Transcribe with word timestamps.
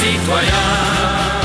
citoyens, 0.00 1.44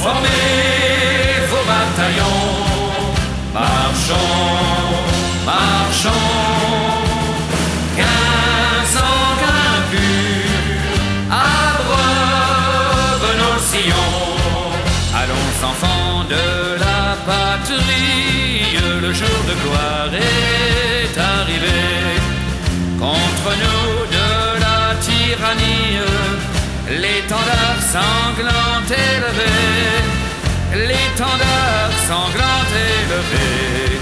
formez 0.00 1.44
vos 1.50 1.64
bataillons, 1.70 3.12
marchons, 3.52 5.04
marchons. 5.44 6.30
Quinze 7.98 8.96
ans 9.08 9.32
grimpus, 9.42 10.80
abreuvent 11.30 13.34
nos 13.42 13.58
sillons. 13.70 14.72
Allons 15.20 15.52
enfants 15.70 16.24
de 16.34 16.46
la 16.84 17.04
patrie, 17.28 18.80
le 19.04 19.10
jour 19.12 19.38
de 19.48 19.54
gloire 19.62 20.12
est 20.14 21.14
arrivé. 21.34 21.82
Contre 22.98 23.48
nous 23.62 23.92
de 24.16 24.28
la 24.64 24.80
tyrannie, 25.06 25.92
l'étendard 27.00 27.80
sanglant 27.80 28.82
élevé, 28.88 29.52
l'étendard 30.86 31.92
sanglant 32.08 32.66
élevé. 32.72 33.98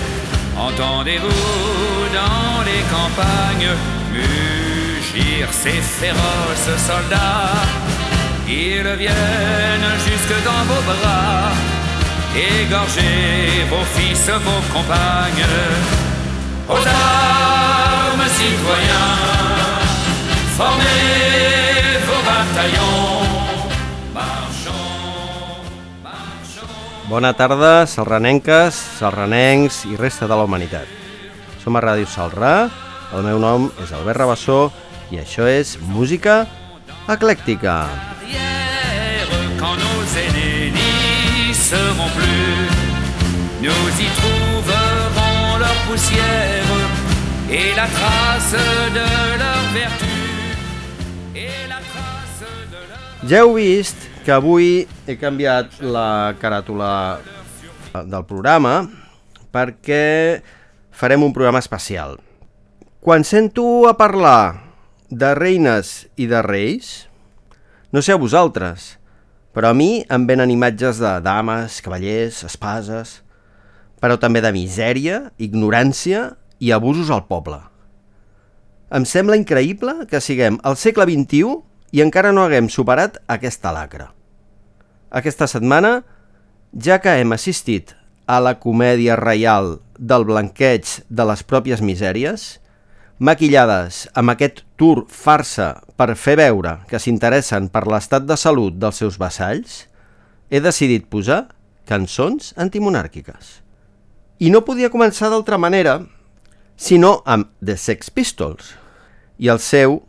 Entendez-vous 0.57 2.09
dans 2.13 2.63
les 2.69 2.83
campagnes 2.97 3.71
mugir 4.13 5.49
ces 5.51 5.81
féroces 6.01 6.77
soldats 6.89 7.65
Ils 8.47 8.97
viennent 8.99 9.93
jusque 10.07 10.37
dans 10.45 10.65
vos 10.69 10.83
bras, 10.91 11.53
égorger 12.37 13.65
vos 13.71 13.87
fils, 13.95 14.29
vos 14.29 14.63
compagnes. 14.75 15.49
Aux 16.69 16.87
armes, 16.87 18.29
citoyens, 18.39 19.19
formez 20.57 21.72
Bona 27.13 27.35
tarda, 27.37 27.85
salranenques, 27.85 28.73
salranencs 28.99 29.83
i 29.91 29.99
resta 30.01 30.25
de 30.25 30.33
la 30.33 30.47
humanitat. 30.47 30.89
Som 31.61 31.77
a 31.77 31.83
Ràdio 31.85 32.09
Salrà, 32.09 32.71
el 33.13 33.27
meu 33.27 33.39
nom 33.43 33.69
és 33.85 33.93
Albert 33.93 34.23
Rabassó 34.23 34.63
i 35.13 35.21
això 35.21 35.45
és 35.45 35.77
Música 35.93 36.47
Eclèctica. 37.13 37.85
quand 39.63 39.77
nos 39.77 40.11
aînés 40.25 40.73
n'y 40.73 41.55
seront 41.55 42.11
plus. 42.17 42.69
Nous 43.61 43.91
y 44.07 44.09
trouverons 44.21 45.59
leur 45.59 45.79
poussière 45.89 46.73
et 47.51 47.75
la 47.77 47.87
trace 47.87 48.57
de 48.97 49.07
leur 49.39 49.63
vertu. 49.75 50.12
Ja 53.23 53.45
heu 53.45 53.53
vist 53.55 53.95
que 54.27 54.33
avui 54.35 54.83
he 55.07 55.15
canviat 55.15 55.77
la 55.79 56.35
caràtula 56.43 57.21
del 57.95 58.25
programa 58.27 58.81
perquè 59.55 60.43
farem 60.91 61.23
un 61.23 61.31
programa 61.31 61.63
especial. 61.63 62.17
Quan 62.99 63.23
sento 63.23 63.87
a 63.87 63.95
parlar 63.95 64.67
de 65.07 65.31
reines 65.39 66.11
i 66.19 66.27
de 66.27 66.43
reis, 66.43 67.07
no 67.95 68.03
sé 68.03 68.11
a 68.11 68.19
vosaltres, 68.19 68.97
però 69.55 69.71
a 69.71 69.79
mi 69.79 70.03
em 70.11 70.27
venen 70.27 70.51
imatges 70.51 70.99
de 70.99 71.17
dames, 71.23 71.79
cavallers, 71.79 72.43
espases, 72.51 73.21
però 74.03 74.19
també 74.19 74.43
de 74.43 74.51
misèria, 74.51 75.29
ignorància 75.39 76.33
i 76.59 76.75
abusos 76.75 77.15
al 77.15 77.29
poble. 77.31 77.63
Em 78.91 79.07
sembla 79.07 79.39
increïble 79.39 80.09
que 80.11 80.19
siguem 80.19 80.59
al 80.67 80.75
segle 80.75 81.07
XXI 81.07 81.71
i 81.93 82.01
encara 82.01 82.33
no 82.33 82.47
haguem 82.47 82.71
superat 82.73 83.21
aquesta 83.29 83.73
lacra. 83.73 84.11
Aquesta 85.13 85.47
setmana, 85.47 86.01
ja 86.73 86.99
que 87.05 87.13
hem 87.21 87.37
assistit 87.37 87.93
a 88.27 88.41
la 88.41 88.57
comèdia 88.61 89.17
reial 89.21 89.77
del 89.99 90.25
blanqueig 90.25 90.89
de 91.09 91.27
les 91.29 91.45
pròpies 91.45 91.83
misèries, 91.85 92.57
maquillades 93.23 94.07
amb 94.19 94.33
aquest 94.33 94.65
tour 94.81 95.05
farsa 95.07 95.83
per 96.01 96.15
fer 96.17 96.39
veure 96.41 96.79
que 96.89 96.99
s'interessen 96.99 97.69
per 97.69 97.85
l'estat 97.87 98.25
de 98.27 98.39
salut 98.41 98.79
dels 98.81 98.99
seus 99.03 99.19
vassalls, 99.21 99.85
he 100.49 100.61
decidit 100.65 101.07
posar 101.13 101.45
cançons 101.89 102.55
antimonàrquiques. 102.57 103.61
I 104.41 104.51
no 104.51 104.65
podia 104.67 104.91
començar 104.91 105.29
d'altra 105.31 105.59
manera 105.61 106.01
sinó 106.77 107.21
amb 107.29 107.53
The 107.61 107.77
Sex 107.77 108.11
Pistols 108.11 108.73
i 109.39 109.53
el 109.53 109.61
seu 109.63 110.01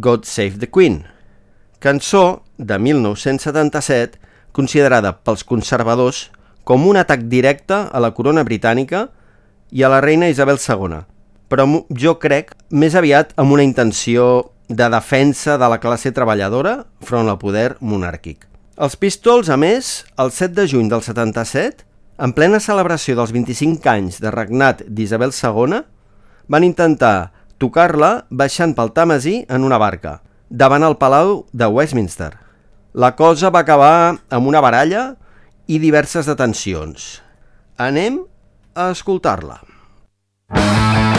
God 0.00 0.24
Save 0.24 0.58
the 0.58 0.66
Queen, 0.66 1.04
cançó 1.80 2.44
de 2.58 2.78
1977 2.78 4.20
considerada 4.52 5.16
pels 5.24 5.42
conservadors 5.48 6.28
com 6.68 6.86
un 6.86 7.00
atac 7.00 7.24
directe 7.32 7.74
a 7.74 8.02
la 8.04 8.12
corona 8.14 8.44
britànica 8.44 9.08
i 9.72 9.82
a 9.82 9.90
la 9.90 10.02
reina 10.04 10.28
Isabel 10.28 10.60
II, 10.60 11.00
però 11.48 11.66
jo 11.96 12.16
crec 12.22 12.52
més 12.70 12.94
aviat 12.94 13.32
amb 13.40 13.56
una 13.56 13.64
intenció 13.64 14.52
de 14.68 14.86
defensa 14.92 15.56
de 15.58 15.68
la 15.72 15.80
classe 15.82 16.12
treballadora 16.14 16.84
front 17.02 17.28
al 17.28 17.40
poder 17.40 17.74
monàrquic. 17.80 18.46
Els 18.80 18.96
Pistols, 18.96 19.50
a 19.50 19.56
més, 19.60 20.04
el 20.16 20.30
7 20.30 20.54
de 20.54 20.68
juny 20.70 20.88
del 20.88 21.02
77, 21.02 21.84
en 22.20 22.32
plena 22.36 22.60
celebració 22.60 23.16
dels 23.16 23.32
25 23.32 23.88
anys 23.90 24.20
de 24.22 24.30
regnat 24.32 24.84
d'Isabel 24.86 25.32
II, 25.34 25.80
van 26.48 26.64
intentar 26.64 27.32
tocar-la 27.60 28.26
baixant 28.30 28.72
pel 28.76 28.92
Tàmesi 28.96 29.40
en 29.48 29.66
una 29.66 29.78
barca, 29.80 30.20
davant 30.50 30.84
el 30.84 30.98
Palau 30.98 31.46
de 31.54 31.70
Westminster. 31.70 32.34
La 32.92 33.14
cosa 33.16 33.52
va 33.54 33.62
acabar 33.62 34.18
amb 34.28 34.50
una 34.50 34.60
baralla 34.60 35.14
i 35.70 35.78
diverses 35.78 36.26
detencions. 36.26 37.22
Anem 37.78 38.20
a 38.74 38.90
escoltar-la. 38.90 39.62
God 40.50 41.09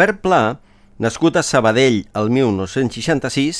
Albert 0.00 0.22
Pla, 0.24 0.56
nascut 0.96 1.34
a 1.36 1.42
Sabadell 1.44 2.06
el 2.16 2.30
1966, 2.32 3.58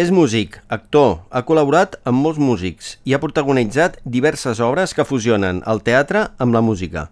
és 0.00 0.08
músic, 0.08 0.54
actor, 0.72 1.18
ha 1.28 1.42
col·laborat 1.44 1.98
amb 2.08 2.24
molts 2.24 2.40
músics 2.40 2.94
i 3.04 3.12
ha 3.12 3.20
protagonitzat 3.20 3.98
diverses 4.08 4.62
obres 4.64 4.94
que 4.96 5.04
fusionen 5.04 5.58
el 5.68 5.82
teatre 5.84 6.22
amb 6.40 6.56
la 6.56 6.62
música. 6.64 7.10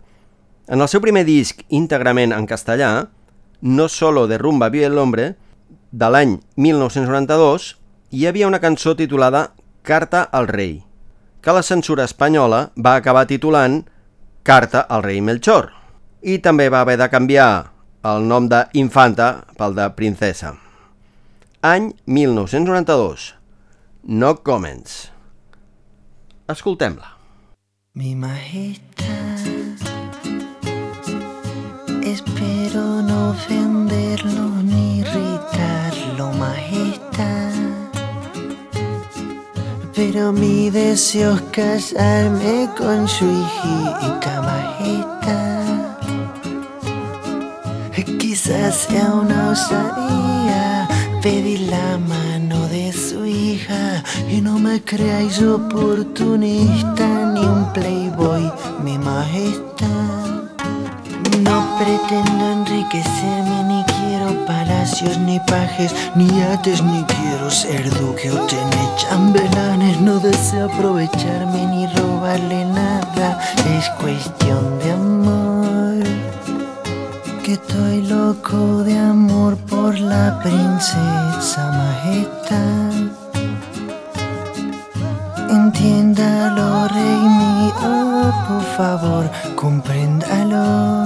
En 0.65 0.81
el 0.81 0.89
seu 0.89 1.03
primer 1.05 1.27
disc 1.29 1.61
íntegrament 1.69 2.33
en 2.33 2.49
castellà, 2.49 3.11
No 3.61 3.91
solo 3.91 4.25
de 4.33 4.39
rumba 4.41 4.71
vive 4.73 4.89
el 4.89 4.97
hombre, 4.97 5.35
de 5.93 6.09
l'any 6.09 6.39
1992, 6.57 7.69
hi 8.17 8.25
havia 8.25 8.49
una 8.49 8.63
cançó 8.65 8.97
titulada 8.97 9.51
Carta 9.83 10.23
al 10.33 10.49
rei, 10.49 10.81
que 11.45 11.53
la 11.53 11.63
censura 11.63 12.09
espanyola 12.09 12.71
va 12.81 12.97
acabar 12.97 13.29
titulant 13.29 13.83
Carta 14.43 14.87
al 14.89 15.05
rei 15.05 15.21
Melchor, 15.21 15.69
i 16.23 16.41
també 16.41 16.73
va 16.73 16.81
haver 16.81 16.97
de 16.97 17.13
canviar 17.13 17.74
el 18.05 18.27
nom 18.29 18.47
d'Infanta 18.53 19.27
pel 19.57 19.75
de 19.79 19.89
Princesa. 19.97 20.53
Any 21.65 21.95
1992. 22.05 23.33
No 24.05 24.35
comments. 24.45 25.09
Escoltem-la. 26.53 27.15
Mi 27.95 28.15
majestad, 28.15 29.41
espero 32.03 32.85
no 33.09 33.31
ofenderlo 33.31 34.49
ni 34.63 34.99
irritarlo, 34.99 36.33
majestad. 36.33 37.53
Pero 39.95 40.33
mi 40.33 40.69
deseo 40.69 41.37
es 41.37 41.43
casarme 41.53 42.69
con 42.77 43.09
su 43.09 43.25
hijita, 43.25 44.43
majestad. 44.43 45.54
Quizás 48.35 48.89
sea 48.89 49.13
una 49.13 49.51
osadía 49.51 50.89
pedir 51.23 51.71
la 51.71 51.99
mano 51.99 52.67
de 52.67 52.93
su 52.93 53.25
hija 53.25 54.03
y 54.29 54.41
no 54.41 54.59
me 54.59 54.83
creáis 54.83 55.41
oportunista 55.41 57.07
ni 57.33 57.43
un 57.43 57.73
playboy, 57.73 58.51
mi 58.83 58.99
majestad. 58.99 60.51
No 61.43 61.77
pretendo 61.79 62.51
enriquecerme 62.51 63.63
ni 63.69 63.85
quiero 63.85 64.45
palacios 64.47 65.17
ni 65.19 65.39
pajes 65.39 65.95
ni 66.17 66.27
yates 66.27 66.83
ni 66.83 67.05
quiero 67.05 67.49
ser 67.53 67.89
duque 68.01 68.33
o 68.33 68.47
tener 68.47 68.97
chambelanes. 68.97 70.01
No 70.01 70.19
deseo 70.19 70.65
aprovecharme 70.67 71.67
ni 71.67 71.87
robarle 71.87 72.65
nada, 72.65 73.39
es 73.79 73.89
cuestión 73.91 74.81
de 74.81 74.91
amor. 74.91 76.34
Que 77.45 77.53
estoy 77.53 78.01
loco 78.01 78.83
de 78.85 78.97
amor 78.99 79.59
por 79.69 79.99
la 79.99 80.41
princesa 80.43 81.71
majestad. 81.73 82.93
Entiéndalo, 85.51 86.89
rey 86.89 87.21
mío, 87.43 88.33
por 88.49 88.63
favor, 88.79 89.31
compréndalo. 89.57 91.05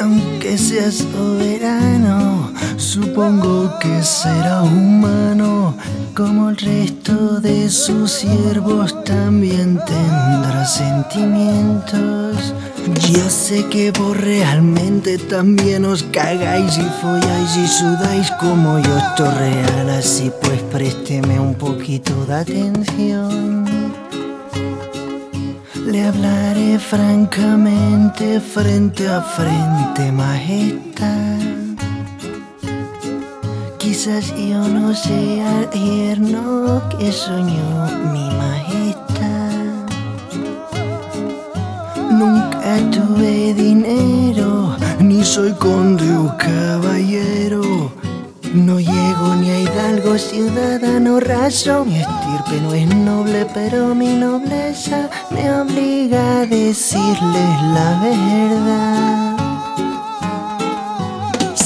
Aunque 0.00 0.56
sea 0.56 0.92
soberano, 0.92 2.52
supongo 2.76 3.76
que 3.80 4.04
será 4.04 4.62
humano. 4.62 5.74
Como 6.14 6.50
el 6.50 6.56
resto 6.58 7.40
de 7.40 7.68
sus 7.68 8.12
siervos 8.12 9.02
también 9.02 9.80
tendrá 9.84 10.64
sentimientos. 10.64 12.54
Yo 12.86 13.30
sé 13.30 13.66
que 13.70 13.90
vos 13.92 14.16
realmente 14.16 15.16
también 15.16 15.86
os 15.86 16.02
cagáis 16.02 16.76
y 16.76 16.86
folláis 17.00 17.56
y 17.56 17.66
sudáis 17.66 18.30
como 18.32 18.78
yo 18.78 18.98
esto 18.98 19.30
real, 19.30 19.88
así 19.88 20.30
pues 20.42 20.60
présteme 20.70 21.40
un 21.40 21.54
poquito 21.54 22.26
de 22.26 22.34
atención. 22.34 23.64
Le 25.86 26.04
hablaré 26.04 26.78
francamente 26.78 28.40
frente 28.40 29.08
a 29.08 29.22
frente, 29.22 30.12
majestad. 30.12 31.40
Quizás 33.78 34.34
yo 34.36 34.68
no 34.68 34.94
sea 34.94 35.68
el 35.72 35.80
yerno 35.80 36.82
que 36.90 37.12
soñó 37.12 37.86
mi 38.12 38.28
majestad. 38.36 38.64
Tuve 42.90 43.54
dinero, 43.54 44.76
ni 44.98 45.22
soy 45.24 45.52
conde 45.52 46.10
o 46.16 46.34
caballero. 46.38 47.92
No 48.54 48.78
llego 48.78 49.34
ni 49.40 49.50
a 49.50 49.60
hidalgo, 49.60 50.16
ciudadano 50.16 51.20
raso. 51.20 51.84
Mi 51.84 51.98
estirpe 51.98 52.60
no 52.62 52.72
es 52.72 52.86
noble, 52.94 53.46
pero 53.52 53.94
mi 53.94 54.14
nobleza 54.14 55.10
me 55.30 55.52
obliga 55.52 56.40
a 56.40 56.46
decirles 56.46 57.62
la 57.74 58.00
verdad. 58.00 59.33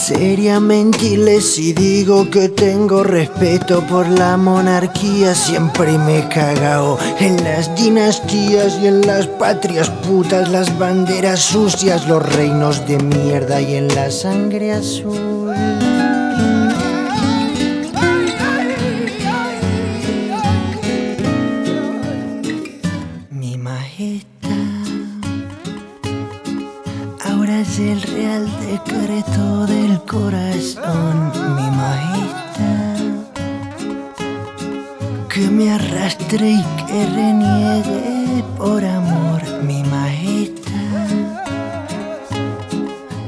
Sería 0.09 0.59
mentirles 0.59 1.45
si 1.45 1.75
digo 1.75 2.31
que 2.31 2.49
tengo 2.49 3.05
respeto 3.05 3.87
por 3.87 4.09
la 4.09 4.39
monarquía. 4.39 5.35
Siempre 5.35 5.99
me 5.99 6.21
he 6.21 6.29
cagao 6.31 6.99
en 7.21 7.45
las 7.45 7.77
dinastías 7.77 8.79
y 8.83 8.87
en 8.87 9.07
las 9.07 9.27
patrias 9.27 9.91
putas, 9.91 10.49
las 10.49 10.79
banderas 10.79 11.41
sucias, 11.41 12.09
los 12.09 12.23
reinos 12.37 12.89
de 12.89 12.97
mierda 12.97 13.61
y 13.61 13.75
en 13.75 13.89
la 13.89 14.11
sangre 14.11 14.73
azul. 14.73 15.38
Arrastre 36.29 36.51
y 36.51 36.63
que 36.87 37.07
reniegue 37.07 38.45
por 38.57 38.85
amor, 38.85 39.43
mi 39.63 39.83
majestad. 39.85 41.09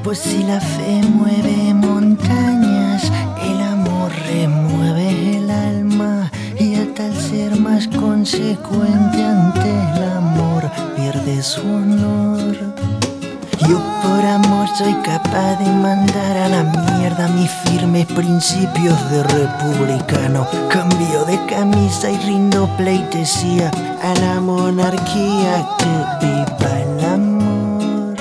Pues 0.02 0.19
si 0.19 0.42
la 0.42 0.61
fe 0.61 1.00
mueve 1.14 1.75
montañas, 1.75 3.11
el 3.42 3.61
amor 3.62 4.12
remueve 4.26 5.37
el 5.37 5.50
alma. 5.50 6.30
Y 6.59 6.75
a 6.76 6.95
tal 6.95 7.14
ser 7.14 7.59
más 7.59 7.88
consecuente 7.88 9.25
ante 9.25 9.69
el 9.69 10.04
amor, 10.16 10.71
pierde 10.97 11.42
su 11.42 11.61
honor. 11.62 12.30
Por 14.11 14.26
amor 14.26 14.69
soy 14.76 14.93
capaz 15.05 15.55
de 15.61 15.71
mandar 15.71 16.37
a 16.37 16.49
la 16.49 16.64
mierda 16.64 17.29
mis 17.29 17.49
firmes 17.64 18.07
principios 18.07 18.99
de 19.09 19.23
republicano. 19.23 20.49
Cambio 20.69 21.25
de 21.26 21.38
camisa 21.47 22.11
y 22.11 22.19
rindo 22.19 22.69
pleitesía 22.76 23.71
a 24.02 24.12
la 24.19 24.40
monarquía 24.40 25.64
que 25.79 26.26
viva 26.26 26.81
el 26.81 27.05
amor. 27.05 28.17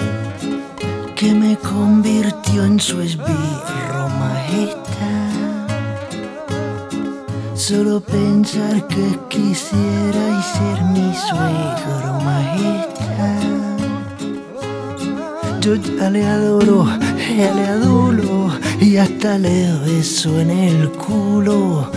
Que 1.15 1.33
me 1.33 1.57
convirtió 1.57 2.65
en 2.65 2.79
su 2.79 3.01
esbirro 3.01 4.09
majestad. 4.19 5.69
Solo 7.55 7.99
pensar 7.99 8.87
que 8.87 9.19
quisierais 9.27 10.45
ser 10.45 10.83
mi 10.83 11.15
suegro 11.15 12.13
majestad. 12.23 13.78
Yo 15.61 15.75
ya 15.75 16.09
le 16.09 16.25
adoro, 16.25 16.85
ya 17.37 17.53
le 17.53 17.67
adulo 17.67 18.49
y 18.79 18.95
hasta 18.95 19.37
le 19.37 19.73
beso 19.85 20.39
en 20.39 20.51
el 20.51 20.89
culo. 20.91 21.91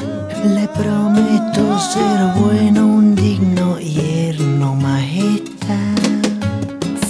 Le 0.45 0.67
prometo 0.67 1.79
ser 1.79 2.41
bueno, 2.41 2.85
un 2.85 3.15
digno 3.15 3.79
yerno 3.79 4.75
majestad. 4.75 6.03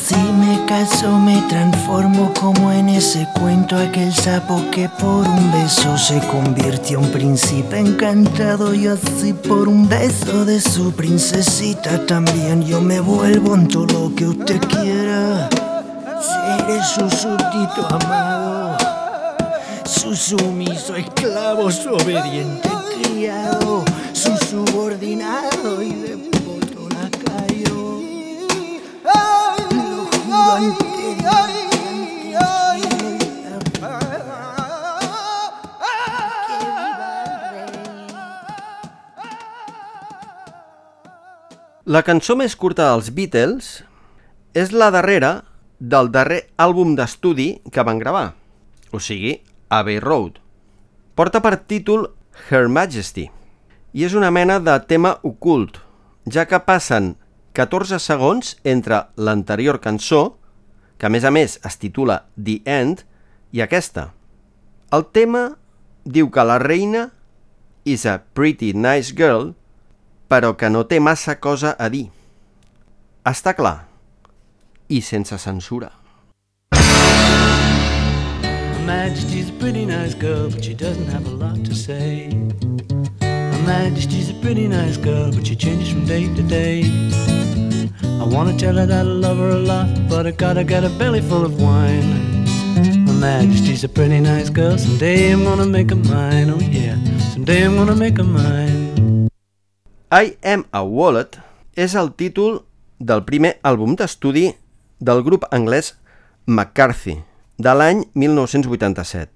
Si 0.04 0.14
me 0.14 0.66
caso 0.66 1.18
me 1.18 1.40
transformo 1.48 2.30
como 2.38 2.70
en 2.70 2.90
ese 2.90 3.26
cuento 3.40 3.74
aquel 3.78 4.12
sapo 4.12 4.62
que 4.70 4.90
por 5.00 5.26
un 5.26 5.52
beso 5.52 5.96
se 5.96 6.20
convirtió 6.28 7.00
en 7.00 7.10
príncipe 7.12 7.78
encantado 7.78 8.74
y 8.74 8.88
así 8.88 9.32
por 9.32 9.68
un 9.68 9.88
beso 9.88 10.44
de 10.44 10.60
su 10.60 10.92
princesita 10.92 12.04
también 12.04 12.62
yo 12.62 12.82
me 12.82 13.00
vuelvo 13.00 13.54
en 13.54 13.68
todo 13.68 13.86
lo 13.86 14.14
que 14.14 14.26
usted 14.26 14.60
quiera. 14.60 15.48
Seré 16.22 16.80
su 16.84 17.10
súbdito 17.10 17.86
amado, 17.90 18.76
su 19.84 20.14
sumiso 20.14 20.94
esclavo, 20.94 21.70
su 21.70 21.92
obediente 21.94 22.68
criado, 22.94 23.84
su 24.12 24.36
subordinado 24.36 25.82
y 25.82 25.90
devoto 25.94 26.88
lacayo. 26.90 28.00
Lo 29.04 30.06
juro 30.24 30.92
La 41.84 42.04
cançó 42.06 42.36
més 42.38 42.54
curta 42.54 42.84
dels 42.92 43.10
Beatles 43.10 43.66
és 44.54 44.70
la 44.70 44.92
darrera 44.94 45.40
del 45.82 46.12
darrer 46.14 46.44
àlbum 46.62 46.94
d'estudi 46.94 47.56
que 47.74 47.82
van 47.82 47.98
gravar, 47.98 48.36
o 48.94 49.00
sigui, 49.02 49.40
Abbey 49.68 49.98
Road. 49.98 50.38
Porta 51.18 51.42
per 51.42 51.56
títol 51.66 52.06
Her 52.48 52.68
Majesty 52.70 53.26
i 53.92 54.06
és 54.06 54.14
una 54.14 54.30
mena 54.30 54.60
de 54.62 54.76
tema 54.86 55.16
ocult, 55.26 55.80
ja 56.30 56.46
que 56.46 56.62
passen 56.62 57.16
14 57.58 57.98
segons 58.00 58.54
entre 58.64 59.02
l'anterior 59.16 59.80
cançó, 59.82 60.38
que 60.96 61.10
a 61.10 61.12
més 61.12 61.26
a 61.26 61.34
més 61.34 61.58
es 61.66 61.76
titula 61.82 62.22
The 62.38 62.60
End, 62.64 63.02
i 63.52 63.60
aquesta. 63.60 64.12
El 64.94 65.04
tema 65.12 65.58
diu 66.04 66.30
que 66.32 66.46
la 66.46 66.60
reina 66.62 67.10
is 67.84 68.06
a 68.06 68.20
pretty 68.32 68.72
nice 68.72 69.12
girl, 69.18 69.52
però 70.30 70.54
que 70.56 70.70
no 70.70 70.86
té 70.88 71.02
massa 71.02 71.36
cosa 71.42 71.74
a 71.76 71.90
dir. 71.92 72.06
Està 73.28 73.52
clar. 73.58 73.91
I 74.92 75.00
sense 75.00 75.34
censura. 75.38 75.90
Majesty's 78.84 79.48
a 79.48 79.52
pretty 79.52 79.86
nice 79.86 80.12
girl, 80.12 80.50
but 80.50 80.62
she 80.62 80.74
doesn't 80.74 81.06
have 81.06 81.26
a 81.26 81.30
lot 81.30 81.64
to 81.64 81.74
say. 81.74 82.28
Her 83.22 83.62
Majesty's 83.64 84.28
a 84.28 84.34
pretty 84.34 84.68
nice 84.68 84.98
girl, 84.98 85.32
but 85.32 85.46
she 85.46 85.56
changes 85.56 85.88
from 85.90 86.04
day 86.04 86.24
to 86.34 86.42
day. 86.42 86.84
I 88.02 88.24
wanna 88.24 88.54
tell 88.58 88.76
her 88.76 88.84
that 88.84 89.06
I 89.06 89.12
love 89.26 89.38
her 89.38 89.50
a 89.50 89.62
lot, 89.72 89.88
but 90.10 90.26
I 90.26 90.32
gotta 90.32 90.62
get 90.62 90.84
a 90.84 90.90
belly 90.98 91.22
full 91.22 91.44
of 91.44 91.58
wine. 91.58 92.44
Her 93.06 93.14
Majesty's 93.14 93.84
a 93.84 93.88
pretty 93.88 94.20
nice 94.20 94.50
girl, 94.50 94.76
someday 94.76 95.32
I'm 95.32 95.42
gonna 95.44 95.64
make 95.64 95.88
her 95.88 95.96
mine, 95.96 96.50
oh 96.50 96.60
yeah, 96.60 96.96
someday 97.32 97.64
I'm 97.64 97.76
gonna 97.76 97.96
make 97.96 98.18
her 98.18 98.24
mine. 98.24 99.28
I 100.10 100.36
Am 100.42 100.66
a 100.70 100.82
Wallet 100.84 101.40
és 101.74 101.94
el 101.94 102.12
títol 102.12 102.66
del 102.98 103.24
primer 103.24 103.56
àlbum 103.64 103.96
d'estudi 103.96 104.50
del 105.02 105.24
grup 105.26 105.44
anglès 105.50 105.96
McCarthy, 106.46 107.18
de 107.58 107.74
l'any 107.74 108.04
1987. 108.14 109.30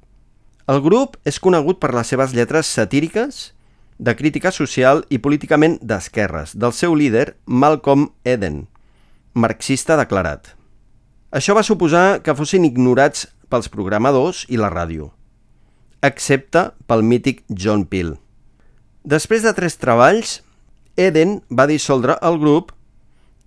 El 0.71 0.81
grup 0.83 1.19
és 1.27 1.39
conegut 1.43 1.81
per 1.83 1.93
les 1.95 2.07
seves 2.11 2.35
lletres 2.35 2.71
satíriques, 2.71 3.53
de 3.99 4.13
crítica 4.15 4.53
social 4.53 5.03
i 5.11 5.19
políticament 5.23 5.79
d'esquerres, 5.83 6.55
del 6.55 6.75
seu 6.77 6.95
líder 6.95 7.37
Malcolm 7.47 8.11
Eden, 8.25 8.67
marxista 9.35 9.97
declarat. 9.99 10.53
Això 11.35 11.57
va 11.57 11.65
suposar 11.67 12.21
que 12.23 12.35
fossin 12.37 12.67
ignorats 12.69 13.27
pels 13.51 13.71
programadors 13.73 14.45
i 14.53 14.61
la 14.61 14.71
ràdio, 14.71 15.11
excepte 16.05 16.69
pel 16.87 17.03
mític 17.03 17.43
John 17.49 17.87
Peel. 17.91 18.15
Després 19.03 19.43
de 19.43 19.55
tres 19.57 19.79
treballs, 19.83 20.41
Eden 20.97 21.41
va 21.51 21.69
dissoldre 21.71 22.19
el 22.23 22.39
grup 22.43 22.73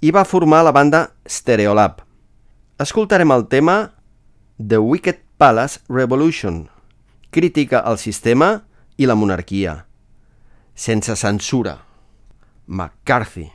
i 0.01 0.11
va 0.15 0.27
formar 0.27 0.63
la 0.63 0.75
banda 0.75 1.09
Stereolab. 1.27 2.08
Escoltarem 2.79 3.29
el 3.35 3.41
tema 3.51 3.91
The 4.55 4.77
Wicked 4.77 5.17
Palace 5.35 5.81
Revolution, 5.89 6.69
crítica 7.29 7.81
al 7.83 7.97
sistema 7.99 8.63
i 8.95 9.03
la 9.05 9.17
monarquia. 9.19 9.73
Sense 10.75 11.17
censura. 11.19 11.73
McCarthy. 12.67 13.49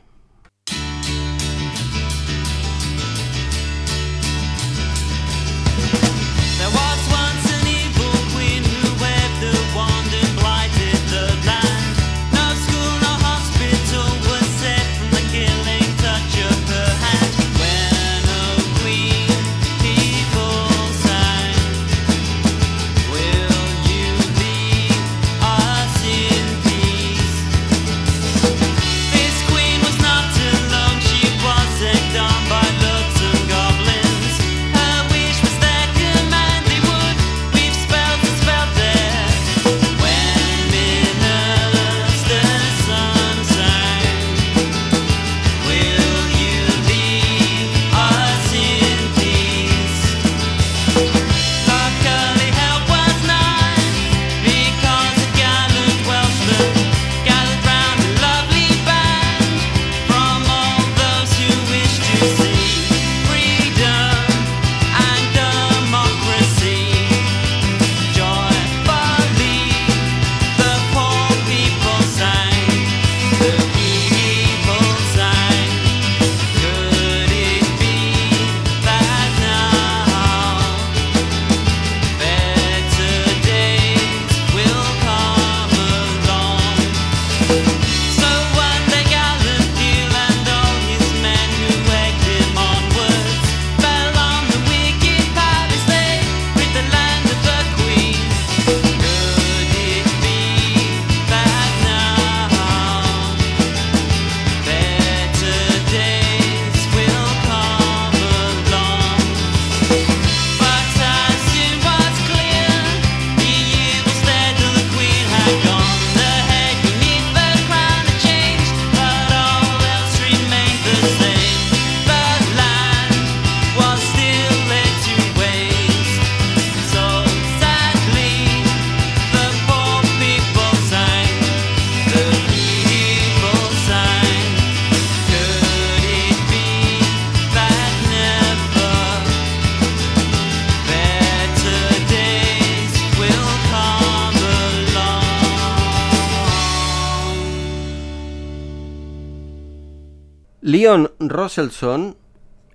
Leon 150.65 151.03
Rosselson 151.19 152.07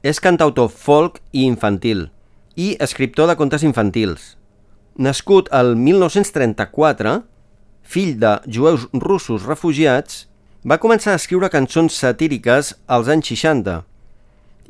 és 0.07 0.21
cantautor 0.23 0.69
folk 0.71 1.17
i 1.35 1.43
infantil 1.43 2.05
i 2.55 2.77
escriptor 2.79 3.27
de 3.27 3.35
contes 3.35 3.65
infantils. 3.67 4.37
Nascut 4.95 5.49
al 5.51 5.73
1934, 5.75 7.17
fill 7.83 8.13
de 8.23 8.37
jueus 8.47 8.85
russos 8.95 9.43
refugiats, 9.43 10.29
va 10.63 10.79
començar 10.79 11.17
a 11.17 11.19
escriure 11.19 11.51
cançons 11.51 11.97
satíriques 12.05 12.71
als 12.87 13.11
anys 13.11 13.33
60 13.33 13.75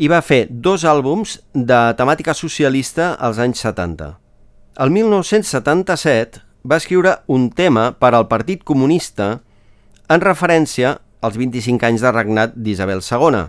i 0.00 0.08
va 0.08 0.22
fer 0.24 0.46
dos 0.48 0.88
àlbums 0.88 1.36
de 1.52 1.82
temàtica 2.00 2.32
socialista 2.32 3.10
als 3.20 3.36
anys 3.36 3.60
70. 3.68 4.14
El 4.80 4.96
1977 4.96 6.40
va 6.64 6.80
escriure 6.80 7.18
un 7.28 7.50
tema 7.52 7.90
per 7.92 8.14
al 8.14 8.30
Partit 8.32 8.64
Comunista 8.64 9.34
en 10.08 10.24
referència 10.24 10.96
als 11.20 11.36
25 11.36 11.84
anys 11.86 12.04
de 12.04 12.12
regnat 12.12 12.54
d'Isabel 12.56 13.02
II, 13.04 13.46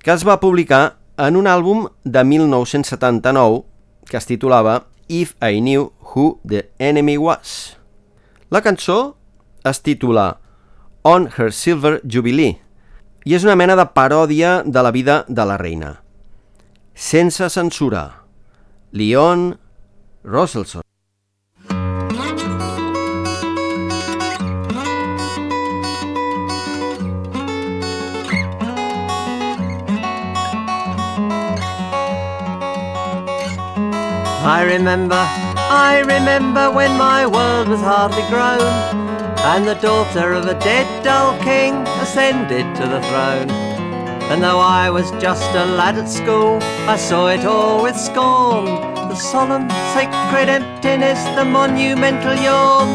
que 0.00 0.12
es 0.12 0.24
va 0.26 0.40
publicar 0.40 0.98
en 1.20 1.36
un 1.36 1.48
àlbum 1.48 1.88
de 2.04 2.24
1979 2.24 3.64
que 4.08 4.16
es 4.16 4.26
titulava 4.26 4.86
If 5.08 5.34
I 5.40 5.60
Knew 5.60 5.90
Who 6.12 6.40
the 6.46 6.70
Enemy 6.78 7.16
Was. 7.18 7.76
La 8.50 8.62
cançó 8.62 9.16
es 9.64 9.82
titula 9.82 10.40
On 11.02 11.28
Her 11.28 11.52
Silver 11.52 12.00
Jubilee, 12.04 12.58
i 13.24 13.36
és 13.36 13.44
una 13.44 13.56
mena 13.56 13.76
de 13.76 13.86
paròdia 13.94 14.60
de 14.64 14.84
la 14.84 14.92
vida 14.92 15.24
de 15.28 15.44
la 15.46 15.56
reina. 15.60 15.96
Sense 16.94 17.48
censura. 17.52 18.24
Leon 18.92 19.54
Rosselson. 20.24 20.89
I 34.42 34.62
remember, 34.64 35.16
I 35.16 36.00
remember 36.00 36.70
when 36.70 36.96
my 36.96 37.26
world 37.26 37.68
was 37.68 37.80
hardly 37.80 38.22
grown, 38.30 38.72
and 39.52 39.68
the 39.68 39.74
daughter 39.74 40.32
of 40.32 40.46
a 40.46 40.58
dead 40.60 41.04
dull 41.04 41.38
king 41.42 41.74
ascended 42.00 42.64
to 42.76 42.88
the 42.88 43.02
throne. 43.02 43.50
And 44.30 44.42
though 44.42 44.58
I 44.58 44.88
was 44.88 45.10
just 45.20 45.54
a 45.54 45.66
lad 45.66 45.98
at 45.98 46.08
school, 46.08 46.58
I 46.88 46.96
saw 46.96 47.28
it 47.28 47.44
all 47.44 47.82
with 47.82 47.96
scorn. 47.96 48.64
The 49.10 49.14
solemn, 49.14 49.68
sacred 49.92 50.48
emptiness, 50.48 51.22
the 51.36 51.44
monumental 51.44 52.34
yawn, 52.34 52.88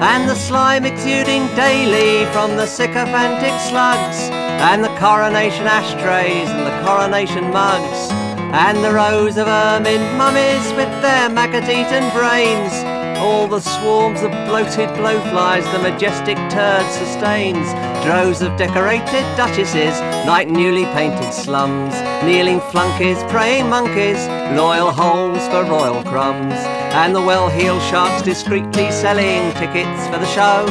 and 0.00 0.30
the 0.30 0.36
slime 0.36 0.84
exuding 0.84 1.48
daily 1.56 2.30
from 2.30 2.56
the 2.56 2.66
sycophantic 2.66 3.58
slugs, 3.68 4.30
and 4.70 4.84
the 4.84 4.94
coronation 5.00 5.66
ashtrays 5.66 6.48
and 6.48 6.64
the 6.64 6.86
coronation 6.86 7.50
mugs, 7.50 8.21
and 8.52 8.84
the 8.84 8.92
rows 8.92 9.38
of 9.38 9.48
ermine 9.48 10.16
mummies 10.18 10.66
with 10.76 10.90
their 11.00 11.30
maggot-eaten 11.30 12.04
brains, 12.12 12.72
all 13.16 13.48
the 13.48 13.60
swarms 13.60 14.20
of 14.20 14.30
bloated 14.46 14.90
blowflies 14.90 15.64
the 15.72 15.78
majestic 15.78 16.36
turd 16.50 16.84
sustains, 16.92 17.66
droves 18.04 18.42
of 18.42 18.54
decorated 18.58 19.24
duchesses, 19.36 19.98
like 20.26 20.48
newly 20.48 20.84
painted 20.92 21.32
slums, 21.32 21.94
kneeling 22.24 22.60
flunkies, 22.70 23.22
praying 23.30 23.68
monkeys, 23.70 24.20
loyal 24.54 24.90
holes 24.90 25.46
for 25.48 25.64
royal 25.64 26.02
crumbs, 26.02 26.52
and 26.92 27.14
the 27.14 27.22
well-heeled 27.22 27.80
sharks 27.84 28.22
discreetly 28.22 28.90
selling 28.90 29.50
tickets 29.54 30.06
for 30.08 30.18
the 30.18 30.26
show. 30.26 30.66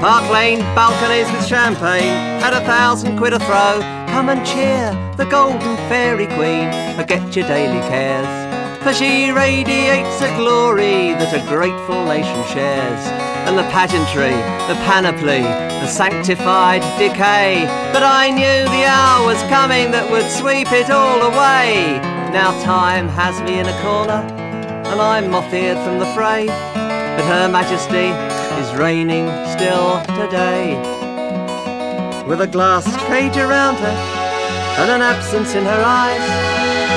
Park 0.00 0.30
Lane 0.30 0.60
balconies 0.74 1.30
with 1.32 1.46
champagne 1.46 2.14
at 2.42 2.54
a 2.54 2.64
thousand 2.64 3.18
quid 3.18 3.34
a 3.34 3.38
throw. 3.40 4.05
Come 4.16 4.30
and 4.30 4.46
cheer 4.46 4.96
the 5.18 5.26
golden 5.26 5.76
fairy 5.90 6.24
queen, 6.24 6.72
forget 6.96 7.36
your 7.36 7.46
daily 7.46 7.80
cares. 7.80 8.24
For 8.82 8.94
she 8.94 9.30
radiates 9.30 10.22
a 10.22 10.34
glory 10.38 11.12
that 11.20 11.36
a 11.36 11.46
grateful 11.46 12.02
nation 12.06 12.42
shares. 12.48 13.04
And 13.44 13.58
the 13.58 13.68
pageantry, 13.68 14.32
the 14.72 14.80
panoply, 14.88 15.42
the 15.42 15.86
sanctified 15.86 16.80
decay. 16.96 17.66
But 17.92 18.02
I 18.02 18.30
knew 18.30 18.64
the 18.72 18.88
hour 18.88 19.26
was 19.26 19.42
coming 19.52 19.90
that 19.90 20.10
would 20.10 20.24
sweep 20.32 20.72
it 20.72 20.88
all 20.88 21.20
away. 21.20 22.00
Now 22.32 22.58
time 22.64 23.08
has 23.08 23.38
me 23.42 23.60
in 23.60 23.66
a 23.66 23.82
corner, 23.82 24.24
and 24.88 24.98
I'm 24.98 25.30
moth-eared 25.30 25.76
from 25.84 25.98
the 25.98 26.08
fray. 26.16 26.46
But 26.46 27.24
Her 27.28 27.50
Majesty 27.52 28.16
is 28.64 28.80
reigning 28.80 29.28
still 29.52 30.00
today. 30.16 30.95
With 32.26 32.40
a 32.40 32.46
glass 32.46 32.84
cage 33.06 33.36
around 33.36 33.76
her, 33.76 33.96
and 34.82 34.90
an 34.90 35.00
absence 35.00 35.54
in 35.54 35.64
her 35.64 35.82
eyes. 35.86 36.26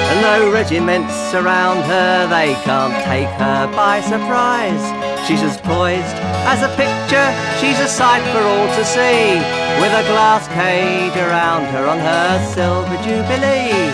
And 0.10 0.22
no 0.22 0.52
regiments 0.52 1.14
surround 1.30 1.86
her, 1.86 2.28
they 2.28 2.56
can't 2.66 2.98
take 3.06 3.30
her 3.38 3.68
by 3.76 4.02
surprise. 4.02 4.82
She's 5.28 5.44
as 5.44 5.58
poised 5.62 6.18
as 6.50 6.64
a 6.64 6.72
picture, 6.76 7.30
she's 7.62 7.80
a 7.80 7.88
sight 7.88 8.26
for 8.34 8.42
all 8.42 8.68
to 8.74 8.84
see. 8.84 9.38
With 9.80 9.94
a 9.94 10.04
glass 10.10 10.48
cage 10.50 11.16
around 11.16 11.66
her 11.74 11.86
on 11.86 12.00
her 12.00 12.46
silver 12.54 12.98
jubilee. 13.06 13.94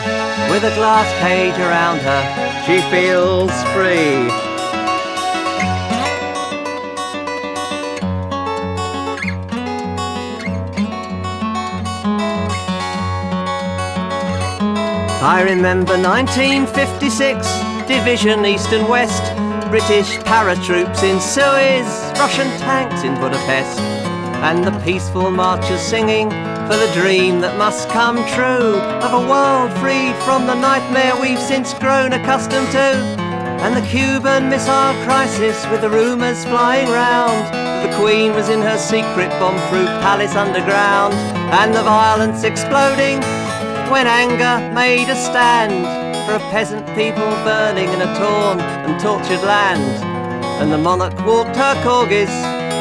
With 0.50 0.63
a 0.63 0.74
glass 0.80 1.12
cage 1.19 1.60
around 1.60 2.00
her, 2.00 2.24
she 2.65 2.80
feels 2.89 3.52
free. 3.76 4.44
I 15.25 15.41
remember 15.41 15.97
1956, 15.97 17.49
Division 17.88 18.45
East 18.45 18.69
and 18.73 18.88
West, 18.88 19.23
British 19.71 20.21
paratroops 20.21 21.01
in 21.01 21.19
Suez, 21.19 21.89
Russian 22.21 22.45
tanks 22.61 23.01
in 23.01 23.15
Budapest, 23.15 23.79
and 24.45 24.63
the 24.63 24.79
peaceful 24.85 25.31
marchers 25.31 25.81
singing 25.81 26.29
for 26.69 26.77
the 26.77 26.91
dream 26.93 27.41
that 27.41 27.57
must 27.57 27.89
come 27.89 28.17
true 28.38 28.77
of 29.01 29.17
a 29.17 29.27
world 29.27 29.73
freed 29.81 30.13
from 30.29 30.45
the 30.45 30.53
nightmare 30.53 31.19
we've 31.19 31.41
since 31.41 31.73
grown 31.73 32.13
accustomed 32.13 32.69
to. 32.69 32.93
And 33.65 33.75
the 33.75 33.89
Cuban 33.89 34.47
Missile 34.47 34.93
Crisis 35.09 35.65
with 35.71 35.81
the 35.81 35.89
rumours 35.89 36.45
flying 36.45 36.88
round. 36.89 37.49
The 37.81 37.97
Queen 37.97 38.35
was 38.35 38.49
in 38.49 38.61
her 38.61 38.77
secret 38.77 39.31
bomb-proof 39.41 39.89
palace 40.05 40.35
underground. 40.35 41.15
And 41.49 41.73
the 41.73 41.81
violence 41.81 42.43
exploding 42.43 43.25
when 43.89 44.08
anger 44.08 44.74
made 44.74 45.10
a 45.10 45.15
stand 45.15 45.86
for 46.26 46.36
a 46.36 46.52
peasant 46.52 46.86
people 46.95 47.30
burning 47.45 47.89
in 47.89 48.02
a 48.02 48.12
torn 48.17 48.60
and 48.60 49.00
tortured 49.00 49.43
land. 49.45 50.04
And 50.60 50.71
the 50.71 50.78
monarch 50.78 51.17
walked 51.26 51.56
her 51.56 51.76
corgis 51.84 52.34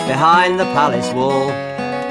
behind 0.07 0.59
the 0.59 0.65
palace 0.73 1.13
wall, 1.13 1.49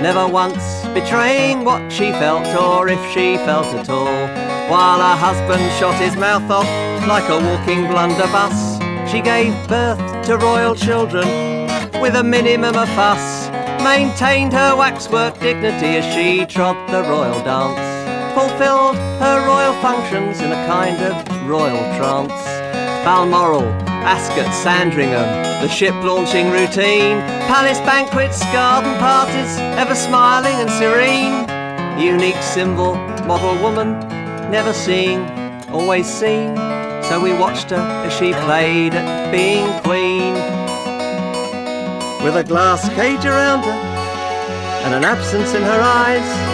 never 0.01 0.27
once 0.27 0.63
betraying 0.93 1.65
what 1.65 1.91
she 1.91 2.11
felt 2.11 2.45
or 2.55 2.87
if 2.87 2.99
she 3.11 3.37
felt 3.37 3.67
at 3.73 3.89
all. 3.89 4.27
While 4.69 4.99
her 4.99 5.17
husband 5.17 5.63
shot 5.79 5.99
his 5.99 6.15
mouth 6.15 6.49
off 6.51 6.67
like 7.07 7.27
a 7.29 7.39
walking 7.39 7.87
blunderbuss, 7.87 8.79
she 9.11 9.21
gave 9.21 9.53
birth 9.67 10.25
to 10.27 10.37
royal 10.37 10.75
children 10.75 11.27
with 12.01 12.15
a 12.15 12.23
minimum 12.23 12.75
of 12.75 12.89
fuss. 12.89 13.49
Maintained 13.83 14.53
her 14.53 14.75
waxwork 14.75 15.39
dignity 15.39 15.97
as 15.97 16.05
she 16.13 16.45
trod 16.45 16.77
the 16.89 17.01
royal 17.03 17.43
dance 17.43 17.82
fulfilled 18.33 18.95
her 19.21 19.45
royal 19.45 19.73
functions 19.81 20.41
in 20.41 20.51
a 20.51 20.65
kind 20.65 20.97
of 21.03 21.47
royal 21.47 21.83
trance. 21.97 22.33
Balmoral, 23.05 23.63
Ascot, 24.03 24.53
Sandringham, 24.53 25.61
the 25.61 25.67
ship 25.67 25.93
launching 26.03 26.49
routine, 26.49 27.19
palace 27.47 27.79
banquets, 27.79 28.41
garden 28.51 28.93
parties, 28.99 29.57
ever 29.77 29.95
smiling 29.95 30.55
and 30.55 30.69
serene. 30.69 31.47
Unique 31.99 32.41
symbol, 32.41 32.95
model 33.25 33.61
woman, 33.61 33.99
never 34.49 34.73
seen, 34.73 35.19
always 35.69 36.07
seen. 36.07 36.55
So 37.03 37.19
we 37.21 37.33
watched 37.33 37.69
her 37.69 37.85
as 38.05 38.13
she 38.13 38.33
played 38.45 38.93
at 38.93 39.31
being 39.31 39.67
queen. 39.83 40.33
With 42.23 42.37
a 42.37 42.43
glass 42.43 42.87
cage 42.95 43.25
around 43.25 43.63
her 43.63 43.79
and 44.85 44.93
an 44.93 45.03
absence 45.03 45.53
in 45.53 45.61
her 45.61 45.81
eyes. 45.81 46.52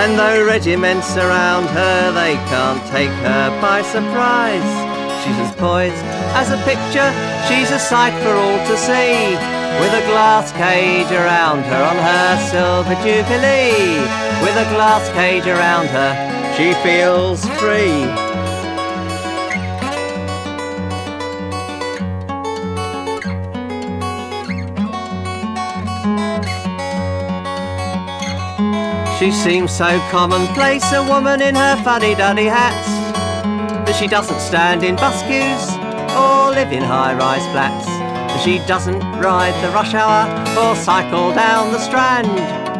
And 0.00 0.18
though 0.18 0.46
regiments 0.46 1.06
surround 1.06 1.66
her, 1.66 2.12
they 2.12 2.34
can't 2.48 2.82
take 2.90 3.14
her 3.28 3.50
by 3.60 3.82
surprise. 3.82 4.70
She's 5.22 5.38
as 5.38 5.54
poised 5.56 6.02
as 6.34 6.50
a 6.50 6.56
picture, 6.64 7.12
she's 7.46 7.70
a 7.70 7.78
sight 7.78 8.16
for 8.22 8.32
all 8.32 8.58
to 8.66 8.76
see. 8.76 9.36
With 9.80 9.92
a 9.92 10.04
glass 10.08 10.50
cage 10.52 11.12
around 11.12 11.62
her 11.64 11.82
on 11.92 11.96
her 11.96 12.30
silver 12.48 12.96
jubilee. 13.04 14.00
With 14.42 14.56
a 14.56 14.68
glass 14.72 15.04
cage 15.12 15.46
around 15.46 15.88
her, 15.88 16.12
she 16.56 16.72
feels 16.82 17.46
free. 17.60 18.31
She 29.22 29.30
seems 29.30 29.70
so 29.70 30.00
commonplace, 30.10 30.92
a 30.92 31.00
woman 31.06 31.42
in 31.42 31.54
her 31.54 31.76
fuddy-duddy 31.84 32.46
hats. 32.46 32.88
But 33.86 33.92
she 33.92 34.08
doesn't 34.08 34.40
stand 34.40 34.82
in 34.82 34.96
bus 34.96 35.22
queues 35.22 35.62
or 36.18 36.50
live 36.50 36.72
in 36.72 36.82
high-rise 36.82 37.46
flats. 37.52 37.86
She 38.42 38.58
doesn't 38.66 38.98
ride 39.22 39.54
the 39.62 39.70
rush 39.70 39.94
hour 39.94 40.26
or 40.58 40.74
cycle 40.74 41.32
down 41.34 41.70
the 41.70 41.78
strand. 41.78 42.26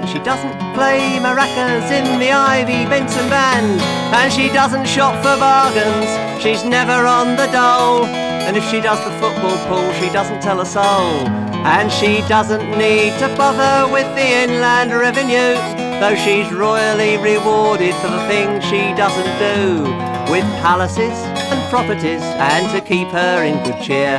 She 0.08 0.18
doesn't 0.18 0.58
play 0.74 1.20
maracas 1.22 1.88
in 1.92 2.18
the 2.18 2.32
Ivy 2.32 2.90
Benson 2.90 3.28
band. 3.30 3.80
And 4.12 4.32
she 4.32 4.48
doesn't 4.48 4.88
shop 4.88 5.14
for 5.22 5.38
bargains, 5.38 6.42
she's 6.42 6.64
never 6.64 7.06
on 7.06 7.36
the 7.36 7.46
dole. 7.54 8.04
And 8.04 8.56
if 8.56 8.64
she 8.64 8.80
does 8.80 8.98
the 9.04 9.12
football 9.20 9.56
pool, 9.68 9.92
she 9.92 10.10
doesn't 10.10 10.42
tell 10.42 10.60
a 10.60 10.66
soul. 10.66 11.22
And 11.62 11.92
she 11.92 12.26
doesn't 12.26 12.68
need 12.76 13.16
to 13.20 13.28
bother 13.38 13.92
with 13.92 14.12
the 14.16 14.26
inland 14.42 14.90
revenue, 14.90 15.81
though 16.02 16.16
she's 16.16 16.52
royally 16.52 17.16
rewarded 17.18 17.94
for 18.02 18.08
the 18.08 18.26
things 18.26 18.64
she 18.64 18.92
doesn't 18.98 19.38
do. 19.38 19.84
With 20.32 20.42
palaces 20.60 21.14
and 21.52 21.70
properties, 21.70 22.20
and 22.42 22.68
to 22.72 22.80
keep 22.80 23.06
her 23.08 23.44
in 23.44 23.62
good 23.62 23.80
cheer, 23.80 24.18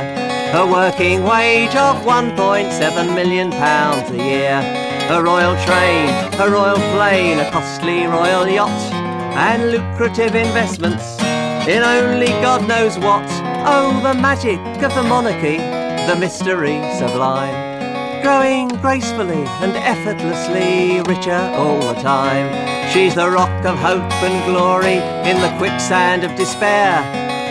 her 0.52 0.64
working 0.64 1.24
wage 1.24 1.76
of 1.76 1.96
1.7 2.06 3.14
million 3.14 3.50
pounds 3.50 4.10
a 4.12 4.16
year. 4.16 4.80
a 5.10 5.22
royal 5.22 5.54
train, 5.66 6.08
a 6.40 6.48
royal 6.48 6.80
plane, 6.96 7.38
a 7.38 7.50
costly 7.50 8.06
royal 8.06 8.48
yacht, 8.48 8.70
and 9.36 9.70
lucrative 9.70 10.34
investments 10.34 11.20
in 11.68 11.82
only 11.82 12.28
God 12.40 12.66
knows 12.66 12.98
what. 12.98 13.28
Oh, 13.66 13.92
the 14.02 14.14
magic 14.14 14.58
of 14.82 14.94
the 14.94 15.02
monarchy, 15.02 15.58
the 16.08 16.16
mystery 16.18 16.80
sublime. 16.96 17.63
Growing 18.24 18.68
gracefully 18.80 19.44
and 19.60 19.76
effortlessly 19.76 21.02
richer 21.02 21.44
all 21.60 21.78
the 21.92 22.00
time. 22.00 22.48
She's 22.90 23.14
the 23.14 23.28
rock 23.28 23.52
of 23.66 23.76
hope 23.76 24.10
and 24.24 24.50
glory 24.50 24.96
in 25.28 25.36
the 25.42 25.54
quicksand 25.58 26.24
of 26.24 26.34
despair. 26.34 27.04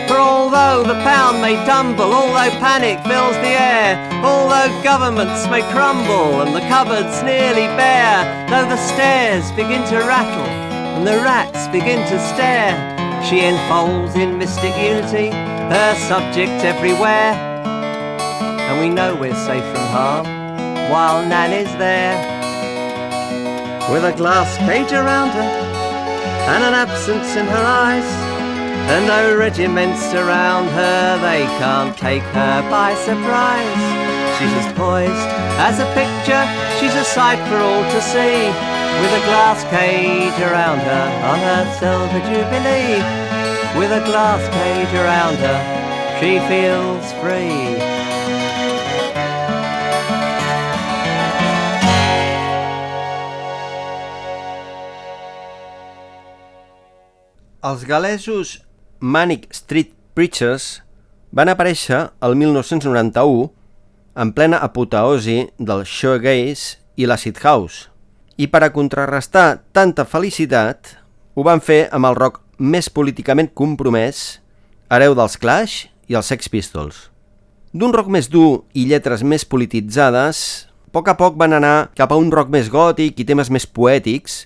For 0.08 0.16
although 0.16 0.82
the 0.82 0.98
pound 1.06 1.40
may 1.40 1.54
tumble, 1.64 2.12
although 2.12 2.50
panic 2.58 2.98
fills 3.06 3.36
the 3.36 3.54
air, 3.54 3.94
although 4.24 4.66
governments 4.82 5.46
may 5.46 5.62
crumble 5.70 6.42
and 6.42 6.56
the 6.56 6.66
cupboards 6.66 7.22
nearly 7.22 7.70
bare, 7.78 8.26
though 8.50 8.68
the 8.68 8.76
stairs 8.76 9.48
begin 9.52 9.86
to 9.90 9.98
rattle 9.98 10.50
and 10.98 11.06
the 11.06 11.22
rats 11.22 11.68
begin 11.68 12.02
to 12.10 12.18
stare, 12.34 12.74
she 13.22 13.46
enfolds 13.46 14.16
in 14.16 14.38
mystic 14.38 14.74
unity 14.74 15.30
her 15.30 15.94
subjects 16.08 16.64
everywhere. 16.64 17.38
And 18.66 18.80
we 18.80 18.92
know 18.92 19.14
we're 19.14 19.36
safe 19.36 19.64
from 19.72 19.86
harm 19.86 20.33
while 20.90 21.26
Nanny's 21.26 21.72
there. 21.76 22.16
With 23.92 24.04
a 24.04 24.12
glass 24.16 24.56
cage 24.58 24.92
around 24.92 25.30
her 25.30 25.74
and 26.52 26.62
an 26.64 26.74
absence 26.74 27.36
in 27.36 27.46
her 27.46 27.64
eyes. 27.64 28.04
And 28.92 29.06
no 29.06 29.36
regiments 29.36 30.00
surround 30.12 30.68
her, 30.68 31.18
they 31.18 31.44
can't 31.58 31.96
take 31.96 32.22
her 32.36 32.60
by 32.68 32.94
surprise. 33.08 33.84
She's 34.36 34.52
as 34.60 34.72
poised 34.76 35.28
as 35.56 35.80
a 35.80 35.88
picture, 35.94 36.44
she's 36.78 36.94
a 36.94 37.04
sight 37.04 37.40
for 37.48 37.56
all 37.56 37.82
to 37.82 38.00
see. 38.02 38.52
With 39.00 39.12
a 39.20 39.24
glass 39.24 39.64
cage 39.70 40.38
around 40.40 40.80
her 40.80 41.06
on 41.30 41.38
her 41.38 41.64
silver 41.80 42.20
jubilee. 42.28 43.00
With 43.78 43.90
a 43.90 44.04
glass 44.04 44.42
cage 44.52 44.94
around 44.94 45.36
her, 45.38 45.60
she 46.20 46.38
feels 46.46 47.12
free. 47.20 47.93
Els 57.64 57.86
galesos 57.88 58.58
Manic 59.00 59.46
Street 59.56 59.94
Preachers 60.12 60.82
van 61.32 61.48
aparèixer 61.48 62.10
el 62.26 62.34
1991 62.36 63.46
en 64.20 64.32
plena 64.36 64.58
apoteosi 64.66 65.38
del 65.56 65.86
shoegaze 65.88 66.76
i 67.00 67.08
l'acid 67.08 67.40
house. 67.40 67.88
I 68.36 68.50
per 68.52 68.66
a 68.66 68.70
contrarrestar 68.74 69.62
tanta 69.72 70.04
felicitat, 70.04 70.92
ho 71.32 71.40
van 71.40 71.64
fer 71.64 71.86
amb 71.88 72.04
el 72.10 72.20
rock 72.20 72.42
més 72.60 72.92
políticament 72.92 73.48
compromès, 73.56 74.42
hereu 74.92 75.16
dels 75.16 75.40
Clash 75.40 75.88
i 76.12 76.20
els 76.20 76.28
Sex 76.28 76.52
Pistols. 76.52 77.08
D'un 77.72 77.96
rock 77.96 78.12
més 78.12 78.28
dur 78.28 78.66
i 78.76 78.84
lletres 78.92 79.24
més 79.24 79.48
polititzades, 79.48 80.68
a 80.68 80.92
poc 80.92 81.08
a 81.08 81.16
poc 81.16 81.40
van 81.40 81.56
anar 81.56 81.94
cap 81.96 82.12
a 82.12 82.20
un 82.20 82.28
rock 82.28 82.52
més 82.52 82.68
gòtic 82.68 83.16
i 83.16 83.24
temes 83.24 83.48
més 83.48 83.64
poètics, 83.64 84.44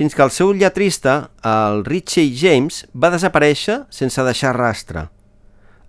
fins 0.00 0.14
que 0.16 0.22
el 0.24 0.30
seu 0.32 0.54
lletrista, 0.56 1.28
el 1.44 1.82
Richie 1.84 2.30
James, 2.32 2.86
va 2.96 3.10
desaparèixer 3.12 3.82
sense 3.92 4.22
deixar 4.24 4.54
rastre. 4.56 5.02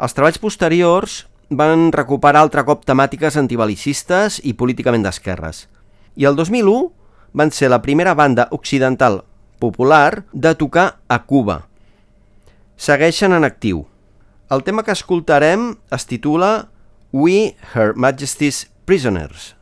Els 0.03 0.11
treballs 0.17 0.39
posteriors 0.43 1.13
van 1.47 1.93
recuperar 1.95 2.41
altre 2.43 2.65
cop 2.67 2.81
temàtiques 2.83 3.37
antibalicistes 3.39 4.41
i 4.43 4.51
políticament 4.59 5.05
d'esquerres. 5.05 5.61
I 6.19 6.27
el 6.27 6.35
2001 6.35 6.89
van 7.39 7.53
ser 7.55 7.69
la 7.71 7.79
primera 7.85 8.11
banda 8.11 8.49
occidental 8.51 9.21
popular 9.63 10.25
de 10.33 10.51
tocar 10.59 10.99
a 11.07 11.21
Cuba. 11.23 11.61
Segueixen 12.75 13.31
en 13.31 13.47
actiu. 13.47 13.85
El 14.51 14.65
tema 14.67 14.83
que 14.83 14.91
escoltarem 14.91 15.77
es 15.87 16.03
titula 16.09 16.67
We, 17.13 17.55
Her 17.71 17.95
Majesty's 17.95 18.65
Prisoners. 18.83 19.53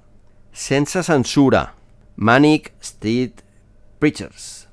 Sense 0.52 1.06
censura. 1.06 1.76
Manic 2.18 2.74
Street 2.82 3.46
Preachers. 4.00 4.66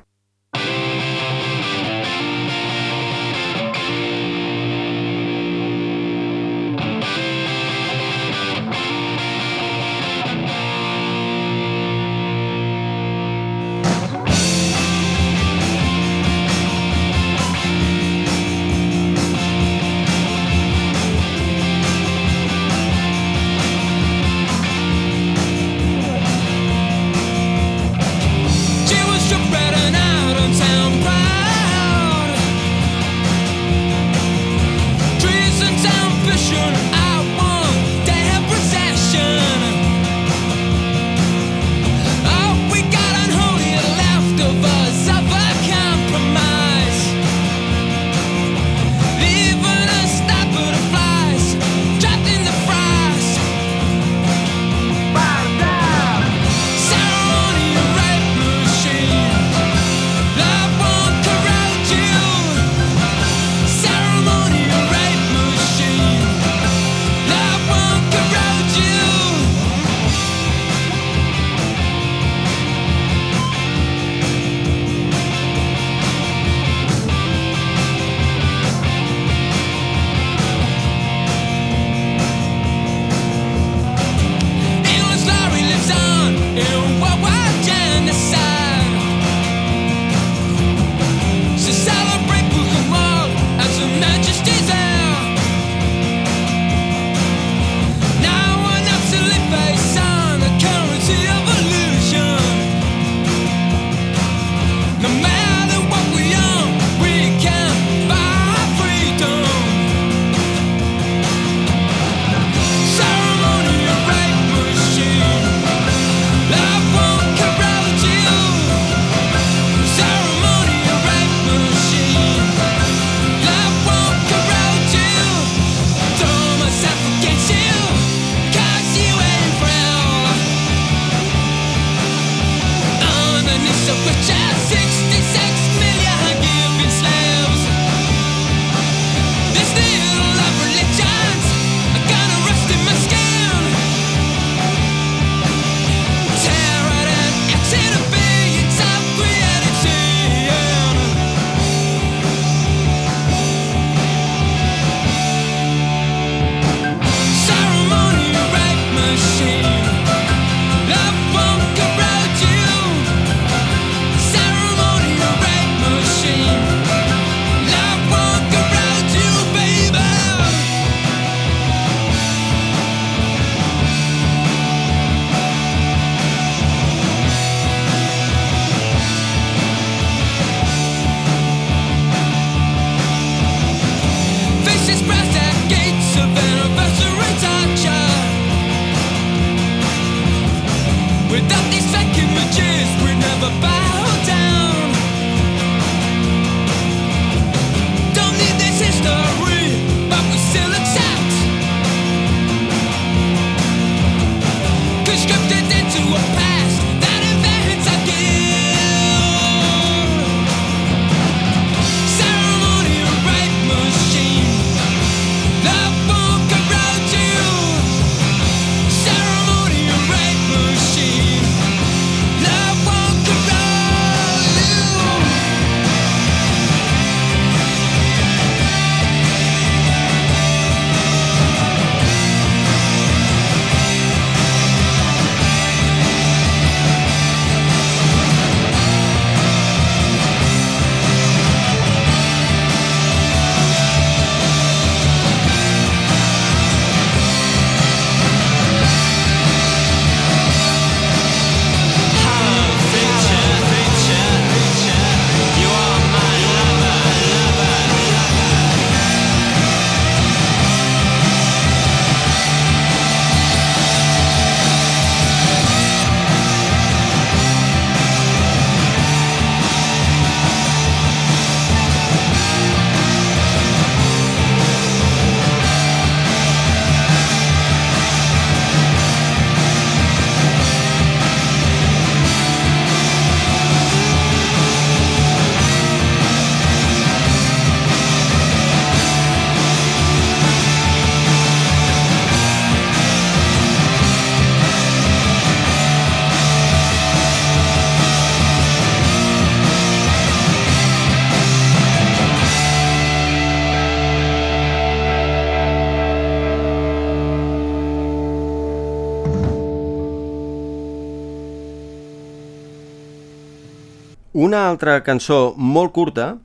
Una 314.46 314.68
altra 314.68 315.00
cançó 315.02 315.56
molt 315.58 315.90
curta, 315.90 316.36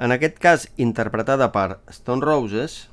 en 0.00 0.14
aquest 0.14 0.38
cas 0.40 0.62
interpretada 0.80 1.50
per 1.52 1.76
Stone 1.92 2.24
Roses, 2.24 2.88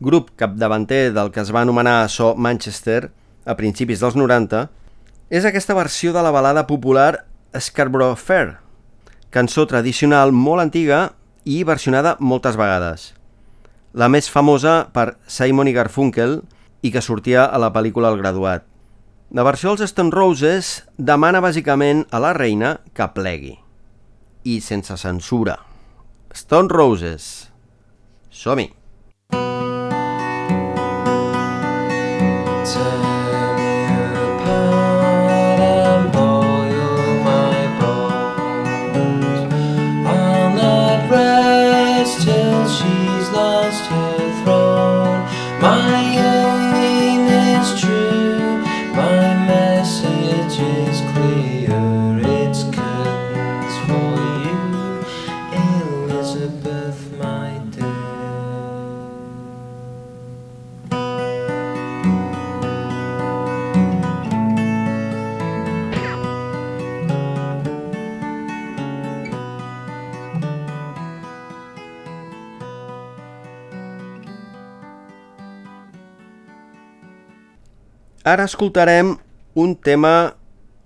grup 0.00 0.30
capdavanter 0.40 1.10
del 1.12 1.28
que 1.34 1.42
es 1.42 1.50
va 1.52 1.66
anomenar 1.66 2.08
So 2.08 2.30
Manchester 2.32 3.10
a 3.44 3.58
principis 3.58 4.00
dels 4.00 4.16
90, 4.16 4.62
és 5.28 5.44
aquesta 5.44 5.76
versió 5.76 6.14
de 6.16 6.24
la 6.24 6.32
balada 6.32 6.64
popular 6.70 7.26
Scarborough 7.52 8.16
Fair, 8.16 8.56
cançó 9.28 9.66
tradicional 9.68 10.32
molt 10.32 10.64
antiga 10.64 11.04
i 11.44 11.60
versionada 11.68 12.16
moltes 12.20 12.56
vegades. 12.56 13.10
La 13.92 14.08
més 14.08 14.32
famosa 14.32 14.86
per 14.96 15.18
Simon 15.26 15.68
i 15.68 15.76
Garfunkel 15.76 16.38
i 16.80 16.88
que 16.94 17.04
sortia 17.04 17.50
a 17.50 17.60
la 17.60 17.74
pel·lícula 17.74 18.14
El 18.14 18.22
graduat. 18.24 18.64
La 19.36 19.44
versió 19.44 19.74
dels 19.74 19.92
Stone 19.92 20.14
Roses 20.14 20.78
demana 20.96 21.44
bàsicament 21.44 22.06
a 22.08 22.22
la 22.22 22.32
reina 22.32 22.78
que 22.96 23.12
plegui. 23.12 23.58
I 24.42 24.60
sense 24.60 24.96
censura. 24.96 25.58
Stone 26.32 26.68
Roses. 26.68 27.50
Som-hi! 28.30 28.72
I'll 32.72 33.09
Ara 78.30 78.44
escoltarem 78.46 79.16
un 79.58 79.72
tema 79.74 80.36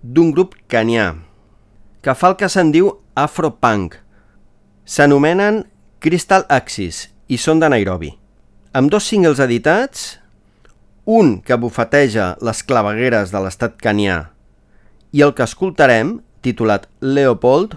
d'un 0.00 0.30
grup 0.32 0.54
canià, 0.72 1.10
que 2.00 2.14
fa 2.16 2.30
el 2.32 2.36
que 2.40 2.48
se'n 2.48 2.70
diu 2.72 2.86
Afropunk. 3.20 3.98
S'anomenen 4.88 5.58
Crystal 6.00 6.46
Axis 6.48 7.02
i 7.28 7.36
són 7.36 7.60
de 7.60 7.68
Nairobi. 7.68 8.14
Amb 8.72 8.88
dos 8.88 9.04
singles 9.10 9.42
editats, 9.44 10.06
un 11.04 11.34
que 11.44 11.58
bufeteja 11.60 12.30
les 12.40 12.62
clavegueres 12.64 13.34
de 13.34 13.42
l'estat 13.44 13.76
canià 13.76 14.30
i 15.12 15.20
el 15.20 15.34
que 15.36 15.44
escoltarem, 15.44 16.22
titulat 16.40 16.86
Leopold, 17.04 17.74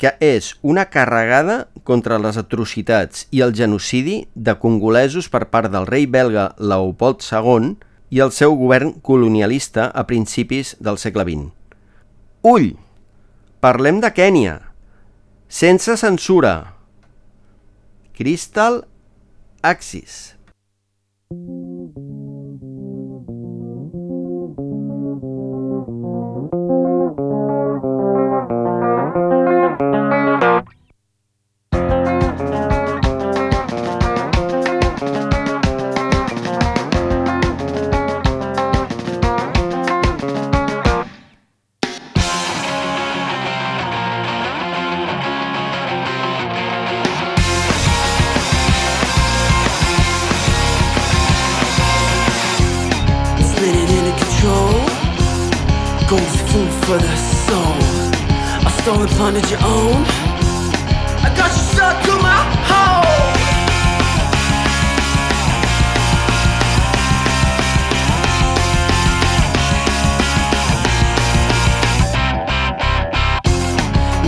que 0.00 0.14
és 0.24 0.54
una 0.62 0.86
carregada 0.88 1.66
contra 1.84 2.16
les 2.22 2.40
atrocitats 2.40 3.28
i 3.28 3.44
el 3.44 3.52
genocidi 3.52 4.22
de 4.32 4.56
congolesos 4.62 5.28
per 5.28 5.50
part 5.52 5.68
del 5.74 5.84
rei 5.84 6.08
belga 6.08 6.54
Leopold 6.56 7.20
II 7.28 7.76
i 8.10 8.22
el 8.22 8.32
seu 8.32 8.54
govern 8.58 8.94
colonialista 9.02 9.90
a 9.90 10.06
principis 10.06 10.76
del 10.80 10.98
segle 11.02 11.26
XX. 11.26 11.50
Ull! 12.46 12.72
Parlem 13.60 14.00
de 14.04 14.12
Kènia. 14.14 14.56
Sense 15.48 15.96
censura. 15.98 16.54
Crystal 18.14 18.84
Axis. 19.62 20.36
Spinning 21.26 22.05
for 56.86 56.98
the 56.98 57.16
soul. 57.16 57.74
A 58.64 58.70
stolen 58.80 59.08
plundered 59.08 59.50
your 59.50 59.58
own. 59.64 60.04
I 61.26 61.34
got 61.36 61.50
you 61.50 61.64
stuck 61.74 61.96
to 62.04 62.12
my 62.22 62.42
hole. 62.70 63.32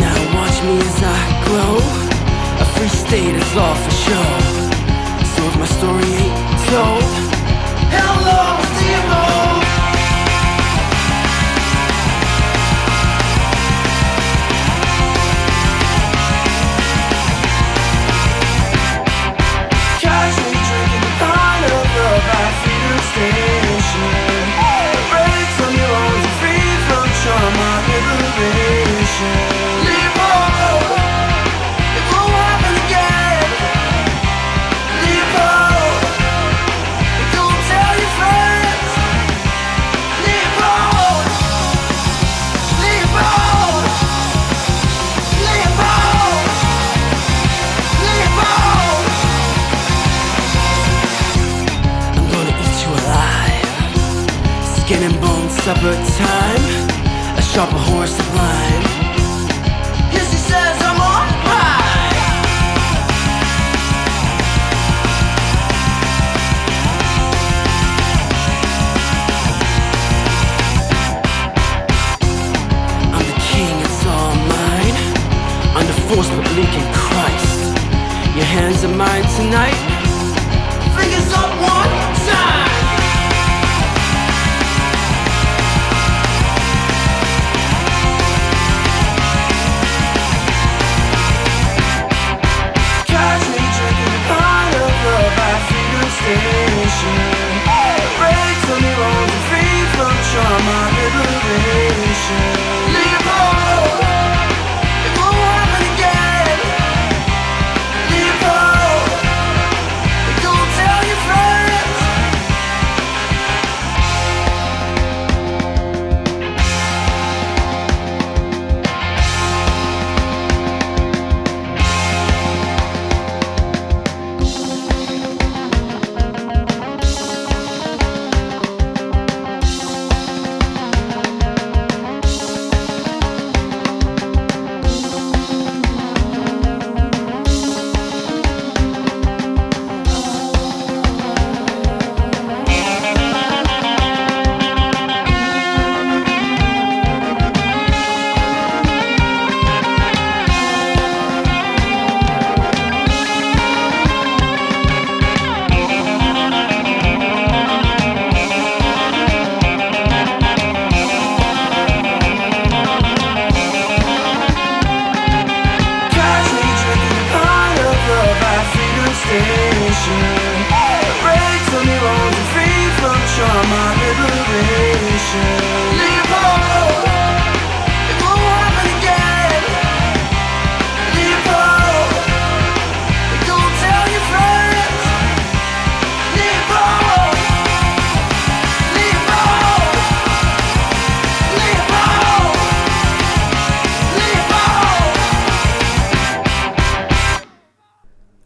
Now 0.03 0.19
watch 0.35 0.59
me 0.67 0.75
as 0.91 1.01
I 1.17 1.19
grow. 1.47 1.75
A 2.61 2.67
free 2.75 2.89
state 2.89 3.37
is 3.37 3.57
all 3.57 3.77
for 3.77 3.91
show. 3.91 4.48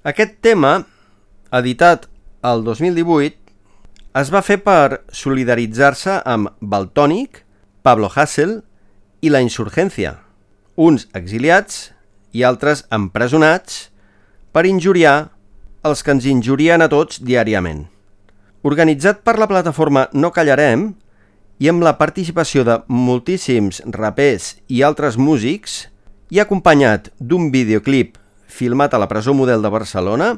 Aquest 0.02 0.40
tema, 0.42 0.80
editat 1.54 2.08
el 2.42 2.64
2018, 2.66 3.36
es 4.18 4.30
va 4.34 4.40
fer 4.42 4.56
per 4.58 5.04
solidaritzar-se 5.14 6.16
amb 6.26 6.48
Baltònic, 6.58 7.44
Pablo 7.86 8.08
Hassel 8.10 8.56
i 9.22 9.30
la 9.30 9.38
Insurgència, 9.44 10.16
uns 10.74 11.04
exiliats 11.14 11.92
i 12.34 12.42
altres 12.42 12.82
empresonats 12.90 13.76
per 14.50 14.64
injuriar 14.66 15.30
els 15.86 16.02
que 16.02 16.10
ens 16.16 16.26
injurien 16.26 16.82
a 16.82 16.88
tots 16.90 17.22
diàriament. 17.22 17.84
Organitzat 18.66 19.22
per 19.22 19.36
la 19.38 19.46
plataforma 19.46 20.08
No 20.18 20.32
Callarem 20.34 20.88
i 21.62 21.70
amb 21.70 21.86
la 21.86 21.94
participació 22.00 22.66
de 22.66 22.80
moltíssims 22.90 23.78
rapers 23.86 24.56
i 24.66 24.82
altres 24.82 25.14
músics 25.14 25.84
i 26.34 26.42
acompanyat 26.42 27.12
d'un 27.22 27.52
videoclip 27.54 28.18
filmat 28.52 28.92
a 28.94 29.00
la 29.00 29.08
presó 29.08 29.34
model 29.34 29.64
de 29.64 29.72
Barcelona, 29.72 30.28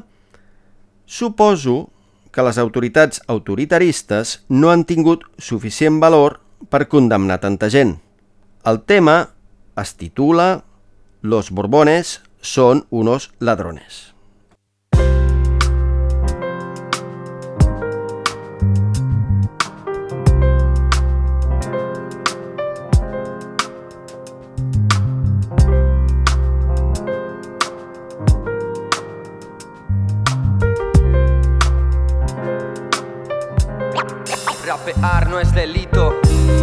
suposo 1.05 1.91
que 2.31 2.43
les 2.43 2.57
autoritats 2.57 3.21
autoritaristes 3.31 4.41
no 4.49 4.71
han 4.71 4.87
tingut 4.87 5.27
suficient 5.37 6.01
valor 6.03 6.39
per 6.71 6.87
condemnar 6.91 7.39
tanta 7.43 7.69
gent. 7.69 7.97
El 8.65 8.81
tema 8.83 9.35
es 9.77 9.95
titula 9.99 10.65
Los 11.21 11.51
Borbones 11.51 12.21
son 12.41 12.87
unos 12.89 13.31
ladrones. 13.39 14.14
Rapear 34.85 35.29
no 35.29 35.39
es 35.39 35.51
delito. 35.51 36.19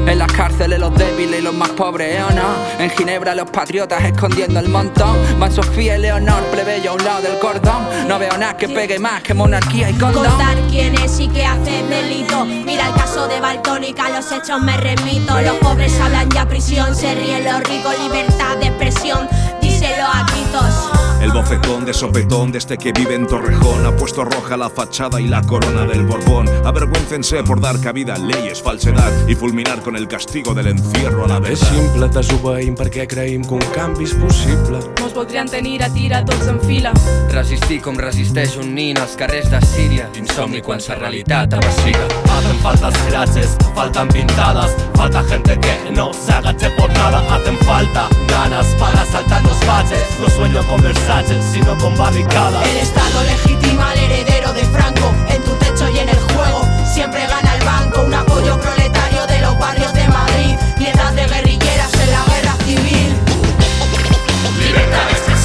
En 0.06 0.18
las 0.18 0.32
cárceles 0.32 0.78
los 0.78 0.94
débiles 0.96 1.40
y 1.40 1.42
los 1.42 1.54
más 1.54 1.70
pobres, 1.70 2.16
¿eh 2.16 2.22
o 2.22 2.32
no? 2.32 2.54
En 2.78 2.88
Ginebra 2.90 3.34
los 3.34 3.50
patriotas 3.50 4.04
escondiendo 4.04 4.60
el 4.60 4.68
montón. 4.68 5.16
Van 5.40 5.50
Sofía 5.50 5.96
y 5.96 6.02
Leonor, 6.02 6.40
plebeyo 6.52 6.92
a 6.92 6.94
un 6.94 7.04
lado 7.04 7.22
del 7.22 7.38
cordón. 7.40 7.82
No 8.06 8.20
veo 8.20 8.36
nada 8.38 8.56
que 8.56 8.68
pegue 8.68 9.00
más 9.00 9.22
que 9.22 9.34
monarquía 9.34 9.90
y 9.90 9.94
condón. 9.94 10.24
Contar 10.24 10.56
quién 10.70 10.94
es 11.00 11.18
y 11.18 11.28
qué 11.28 11.44
hace 11.44 11.82
delito. 11.84 12.44
Mira 12.44 12.88
el 12.88 12.94
caso 12.94 13.26
de 13.26 13.40
Baltónica, 13.40 14.08
los 14.10 14.30
hechos 14.30 14.60
me 14.60 14.76
remito. 14.76 15.40
Los 15.40 15.56
pobres 15.56 15.98
hablan 16.00 16.30
ya 16.30 16.46
prisión, 16.46 16.94
se 16.94 17.14
ríen 17.16 17.44
los 17.44 17.60
ricos, 17.64 17.98
libertad 17.98 18.56
de 18.58 18.66
expresión. 18.66 19.28
Díselo 19.60 20.06
a 20.06 20.24
gritos. 20.30 21.11
El 21.22 21.30
bofetón 21.30 21.84
de 21.84 21.94
sopetón 21.94 22.50
de 22.50 22.58
este 22.58 22.76
que 22.76 22.92
vive 22.92 23.14
en 23.14 23.28
Torrejón 23.28 23.86
ha 23.86 23.96
puesto 23.96 24.24
roja 24.24 24.56
la 24.56 24.68
fachada 24.68 25.20
y 25.20 25.28
la 25.28 25.40
corona 25.42 25.86
del 25.86 26.04
Borbón. 26.04 26.48
Avergüéncense 26.66 27.44
por 27.44 27.60
dar 27.60 27.80
cabida 27.80 28.16
a 28.16 28.18
leyes, 28.18 28.60
falsedad 28.60 29.28
y 29.28 29.36
fulminar 29.36 29.82
con 29.82 29.94
el 29.94 30.08
castigo 30.08 30.52
del 30.52 30.66
encierro 30.66 31.24
a 31.24 31.28
la 31.28 31.36
És 31.36 31.42
vez. 31.42 31.60
simple, 31.60 32.08
desobeïm 32.08 32.74
perquè 32.74 33.06
creïm 33.06 33.46
que 33.46 33.54
un 33.54 33.66
canvi 33.72 34.04
és 34.04 34.14
possible. 34.14 34.80
Mos 35.12 35.26
voldrien 35.26 35.46
tenir 35.46 35.82
a 35.84 35.90
tira 35.92 36.22
tots 36.24 36.46
en 36.48 36.58
fila. 36.64 36.90
Resistir 37.34 37.82
com 37.84 37.98
resisteix 38.00 38.54
un 38.56 38.70
nin 38.72 38.96
als 38.96 39.12
carrers 39.20 39.50
de 39.52 39.58
Síria. 39.68 40.06
Insomni 40.16 40.62
quan 40.64 40.80
sa 40.80 40.96
realitat 40.96 41.52
apassiga. 41.52 42.06
Hacen 42.32 42.56
faltas 42.62 42.96
frases, 43.10 43.52
faltan 43.76 44.08
pintadas, 44.08 44.72
falta 44.96 45.22
gente 45.28 45.58
que 45.60 45.92
no 45.92 46.14
se 46.14 46.32
agache 46.32 46.70
por 46.78 46.88
nada, 46.94 47.20
hacen 47.28 47.58
falta 47.68 48.08
ganas 48.26 48.66
para 48.80 49.04
saltar 49.04 49.42
los 49.42 49.60
baches, 49.66 50.06
no 50.18 50.30
sueño 50.30 50.62
con 50.66 50.80
versaces, 50.80 51.44
sino 51.52 51.76
con 51.76 51.94
barricadas. 51.98 52.66
El 52.66 52.78
Estado 52.78 53.22
legitima 53.24 53.90
al 53.90 53.98
heredero 53.98 54.52
de 54.54 54.64
Franco. 54.72 55.12
En 55.28 55.42
tu 55.42 55.52
techo 55.56 55.90
y 55.90 55.98
en 55.98 56.08
el 56.08 56.20
juego 56.32 56.64
siempre 56.86 57.26
gana 57.26 57.54
el 57.56 57.64
banco. 57.66 58.00
Un 58.06 58.14
apoyo 58.14 58.58
proletario 58.58 59.26
de 59.26 59.40
los 59.40 59.58
barrios 59.58 59.91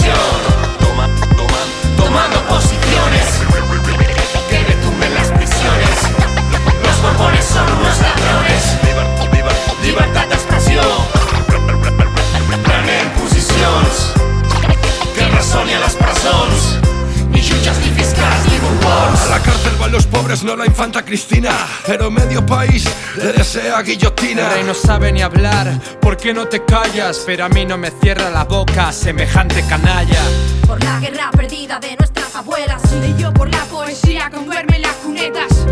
Expresión, 0.07 1.97
tomando 1.97 2.39
posiciones, 2.45 3.25
que 4.49 4.63
retumben 4.63 5.13
las 5.13 5.27
prisiones. 5.31 5.97
Los 6.83 7.01
borbones 7.01 7.45
son 7.45 7.65
unos 7.73 7.99
ladrones. 7.99 8.77
Libertad 9.83 10.27
de 10.27 10.35
expressió. 10.35 10.81
Prenen 12.63 13.09
posicions 13.19 14.13
que 15.13 15.27
resoni 15.27 15.73
a 15.73 15.79
les 15.79 15.95
presons. 15.95 16.86
A 18.87 19.25
la 19.29 19.39
cárcel 19.39 19.73
van 19.79 19.91
los 19.91 20.05
pobres, 20.05 20.43
no 20.43 20.55
la 20.55 20.65
infanta 20.65 21.03
Cristina. 21.03 21.51
Pero 21.85 22.09
medio 22.09 22.45
país 22.45 22.85
le 23.17 23.33
desea 23.33 23.81
guillotina. 23.81 24.47
El 24.47 24.53
rey 24.53 24.63
no 24.63 24.73
sabe 24.73 25.11
ni 25.11 25.21
hablar, 25.21 25.79
¿por 26.01 26.17
qué 26.17 26.33
no 26.33 26.47
te 26.47 26.63
callas? 26.63 27.23
Pero 27.25 27.45
a 27.45 27.49
mí 27.49 27.65
no 27.65 27.77
me 27.77 27.91
cierra 28.01 28.29
la 28.29 28.43
boca 28.43 28.91
semejante 28.91 29.63
canalla. 29.67 30.21
Por 30.65 30.83
la 30.83 30.99
guerra 30.99 31.29
perdida 31.31 31.79
de 31.79 31.95
nuestras 31.97 32.35
abuelas. 32.35 32.81
Y 33.05 33.21
yo 33.21 33.33
por 33.33 33.49
la 33.49 33.63
poesía 33.65 34.29
con 34.29 34.45
duerme 34.45 34.77
en 34.77 34.81
las 34.83 34.95
cunetas. 34.95 35.67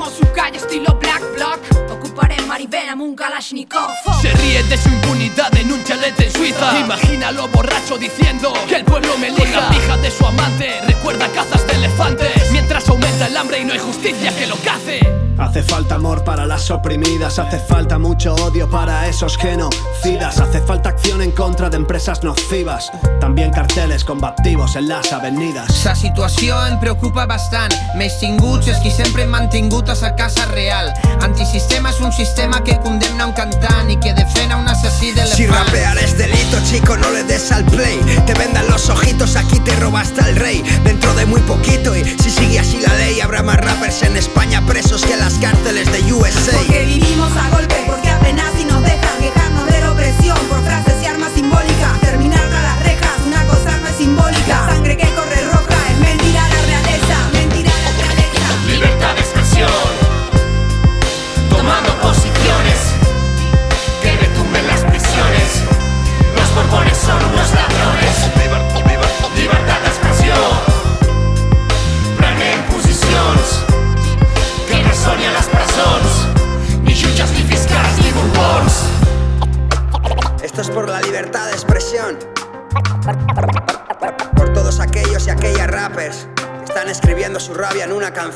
Tomaremos 0.00 0.18
su 0.18 0.32
calle 0.32 0.56
estilo 0.56 0.94
Black 0.94 1.22
Block. 1.34 1.90
Ocuparé 1.90 2.40
Maribel 2.46 2.88
un 2.98 3.14
Kalashnikov. 3.14 3.90
Se 4.22 4.32
ríe 4.32 4.62
de 4.62 4.78
su 4.78 4.88
impunidad 4.88 5.54
en 5.56 5.70
un 5.70 5.84
chalet 5.84 6.18
en 6.18 6.32
Suiza. 6.32 6.78
Imagínalo 6.78 7.48
borracho 7.48 7.98
diciendo 7.98 8.52
que 8.66 8.76
el 8.76 8.84
pueblo 8.84 9.18
me 9.18 9.28
elija. 9.28 9.60
La 9.60 9.68
pija 9.68 9.96
de 9.98 10.10
su 10.10 10.24
amante 10.24 10.80
recuerda 10.86 11.28
cazas 11.28 11.66
de 11.66 11.74
elefantes. 11.74 12.50
Mientras 12.50 12.88
aumenta 12.88 13.26
el 13.26 13.36
hambre 13.36 13.60
y 13.60 13.64
no 13.66 13.74
hay 13.74 13.78
justicia 13.78 14.34
que 14.38 14.46
lo 14.46 14.56
cace. 14.56 15.29
Hace 15.40 15.62
falta 15.62 15.94
amor 15.94 16.22
para 16.22 16.44
las 16.44 16.70
oprimidas, 16.70 17.38
hace 17.38 17.58
falta 17.58 17.98
mucho 17.98 18.34
odio 18.34 18.68
para 18.68 19.08
esos 19.08 19.38
genocidas, 19.38 20.38
hace 20.38 20.60
falta 20.60 20.90
acción 20.90 21.22
en 21.22 21.30
contra 21.32 21.70
de 21.70 21.78
empresas 21.78 22.22
nocivas, 22.22 22.92
también 23.20 23.50
carteles 23.50 24.04
combativos 24.04 24.76
en 24.76 24.88
las 24.88 25.12
avenidas. 25.14 25.72
Sa 25.74 25.94
situació 25.94 26.58
em 26.68 26.76
preocupa 26.78 27.24
bastant. 27.26 27.72
Més 27.96 28.18
tinguts 28.20 28.68
és 28.68 28.78
qui 28.84 28.92
sempre 28.92 29.24
hem 29.24 29.32
mantingut 29.32 29.88
a 29.88 29.96
sa 29.96 30.12
casa 30.14 30.44
real. 30.52 30.92
Antisistema 31.24 31.88
és 31.90 32.00
un 32.04 32.12
sistema 32.12 32.60
que 32.62 32.76
condemna 32.84 33.26
un 33.26 33.32
cantant 33.32 33.88
i 33.90 33.96
que 33.96 34.12
defena 34.12 34.58
un 34.60 34.68
assassí 34.68 35.08
Si 35.08 35.14
d'elefant. 35.16 35.56
rapear 35.56 35.96
es 36.04 36.18
delito, 36.18 36.60
chico, 36.68 36.96
no 36.98 37.10
le 37.10 37.24
des 37.24 37.50
al 37.50 37.64
play. 37.64 37.98
Te 38.26 38.34
vendan 38.34 38.68
los 38.68 38.90
ojitos, 38.90 39.36
aquí 39.36 39.58
te 39.60 39.74
roba 39.80 40.02
hasta 40.02 40.28
el 40.28 40.36
rey. 40.36 40.62
Dentro 40.84 41.14
de 41.14 41.24
muy 41.24 41.40
poquito, 41.42 41.96
y 41.96 42.04
si 42.04 42.30
sigue 42.30 42.58
así 42.58 42.78
la 42.86 42.92
ley, 42.94 43.20
habrá 43.20 43.42
más 43.42 43.56
rappers 43.56 44.02
en 44.02 44.16
España 44.18 44.60
presos 44.66 44.89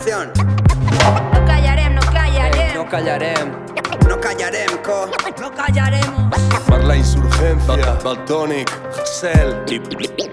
canción. 0.04 0.32
No 1.32 1.44
callarem, 1.46 1.94
no 1.94 2.00
callarem, 2.02 2.74
No 2.74 2.88
callarem. 2.88 3.52
No 4.08 4.20
callarem, 4.20 4.78
co. 4.84 5.08
no 5.40 5.50
callaremos. 5.50 6.34
Per 6.68 6.84
la 6.84 6.96
insurgencia, 6.96 7.98
Baltonic, 8.04 8.70
Hassel 9.00 9.62
y 9.66 9.78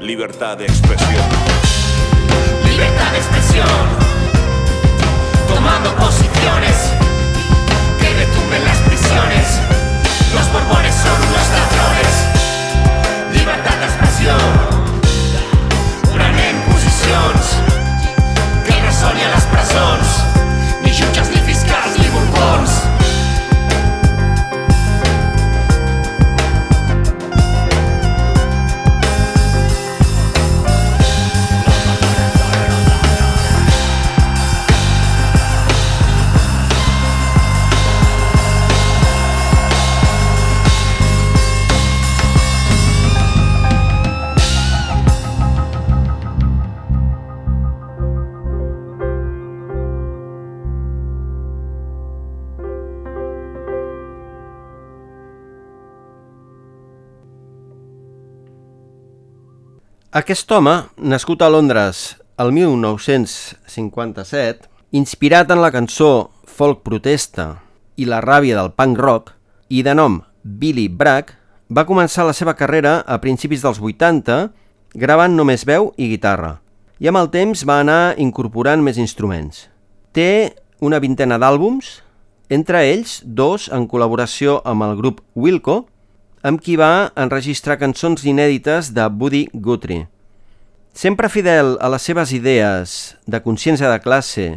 libertad 0.03 0.57
de 0.57 0.65
expresión. 0.65 1.23
Libertad 2.65 3.11
de 3.11 3.17
expresión, 3.17 3.67
tomando 5.47 5.95
posiciones, 5.95 6.91
que 7.99 8.13
retumben 8.13 8.65
las 8.65 8.77
prisiones. 8.79 9.59
Los 10.33 10.51
borbones 10.51 10.95
son 10.95 11.15
unos 11.15 11.47
ladrones. 11.55 12.13
Libertad 13.33 13.77
de 13.77 13.85
expresión, 13.85 14.39
prenen 16.13 16.61
posicions, 16.63 17.57
que 18.65 18.73
a 18.73 19.35
les 19.35 19.40
Aquest 60.11 60.51
home, 60.51 60.91
nascut 60.99 61.39
a 61.39 61.47
Londres 61.47 62.19
el 62.35 62.51
1957, 62.51 64.67
inspirat 64.91 65.47
en 65.55 65.63
la 65.63 65.71
cançó 65.71 66.35
folk 66.43 66.83
protesta 66.83 67.63
i 67.95 68.03
la 68.03 68.19
ràbia 68.19 68.51
del 68.57 68.75
punk 68.75 68.99
rock, 68.99 69.31
i 69.71 69.79
de 69.87 69.95
nom 69.95 70.19
Billy 70.43 70.91
Bragg, 70.91 71.31
va 71.71 71.87
començar 71.87 72.27
la 72.27 72.35
seva 72.35 72.59
carrera 72.59 73.07
a 73.07 73.23
principis 73.23 73.63
dels 73.63 73.79
80 73.79 74.51
gravant 74.99 75.31
només 75.31 75.63
veu 75.63 75.95
i 75.95 76.11
guitarra, 76.11 76.59
i 76.99 77.07
amb 77.07 77.15
el 77.21 77.31
temps 77.31 77.63
va 77.63 77.79
anar 77.79 78.19
incorporant 78.19 78.83
més 78.83 78.99
instruments. 78.99 79.71
Té 80.11 80.59
una 80.83 80.99
vintena 80.99 81.39
d'àlbums, 81.39 82.03
entre 82.51 82.83
ells 82.83 83.23
dos 83.23 83.71
en 83.71 83.87
col·laboració 83.87 84.59
amb 84.67 84.83
el 84.89 84.99
grup 84.99 85.23
Wilco, 85.39 85.87
amb 86.41 86.61
qui 86.61 86.75
va 86.79 87.11
enregistrar 87.19 87.77
cançons 87.81 88.23
inèdites 88.25 88.91
de 88.95 89.05
Buddy 89.09 89.47
Guthrie. 89.53 90.07
Sempre 90.93 91.29
fidel 91.29 91.77
a 91.79 91.87
les 91.93 92.03
seves 92.03 92.33
idees 92.35 93.15
de 93.25 93.39
consciència 93.45 93.89
de 93.91 94.01
classe 94.03 94.47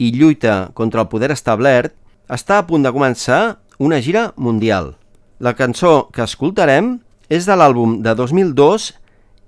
i 0.00 0.10
lluita 0.12 0.70
contra 0.74 1.04
el 1.04 1.08
poder 1.12 1.30
establert, 1.32 1.94
està 2.28 2.58
a 2.60 2.66
punt 2.66 2.84
de 2.84 2.92
començar 2.92 3.60
una 3.78 4.00
gira 4.00 4.30
mundial. 4.36 4.94
La 5.40 5.54
cançó 5.56 6.10
que 6.12 6.24
escoltarem 6.26 6.98
és 7.30 7.46
de 7.48 7.56
l'àlbum 7.56 8.00
de 8.04 8.14
2002 8.18 8.90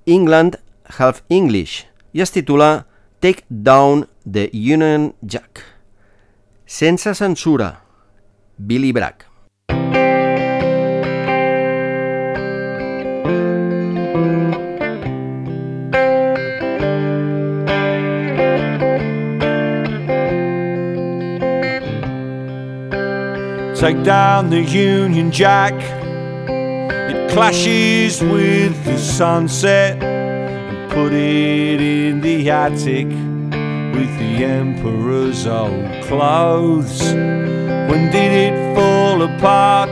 England 0.06 0.56
Half 0.98 1.22
English 1.28 1.84
i 2.12 2.22
es 2.24 2.32
titula 2.32 2.86
Take 3.20 3.44
Down 3.48 4.06
the 4.24 4.48
Union 4.52 5.12
Jack. 5.22 5.64
Sense 6.66 7.12
censura, 7.14 7.82
Billy 8.56 8.92
Bragg. 8.92 9.31
Take 23.82 24.04
down 24.04 24.50
the 24.50 24.62
Union 24.62 25.32
Jack. 25.32 25.74
It 25.74 27.32
clashes 27.32 28.22
with 28.22 28.84
the 28.84 28.96
sunset. 28.96 30.00
And 30.00 30.88
put 30.92 31.12
it 31.12 31.80
in 31.80 32.20
the 32.20 32.48
attic 32.48 33.08
with 33.08 34.18
the 34.20 34.44
Emperor's 34.44 35.48
old 35.48 36.04
clothes. 36.04 37.02
When 37.02 38.12
did 38.12 38.52
it 38.54 38.76
fall 38.76 39.20
apart? 39.20 39.90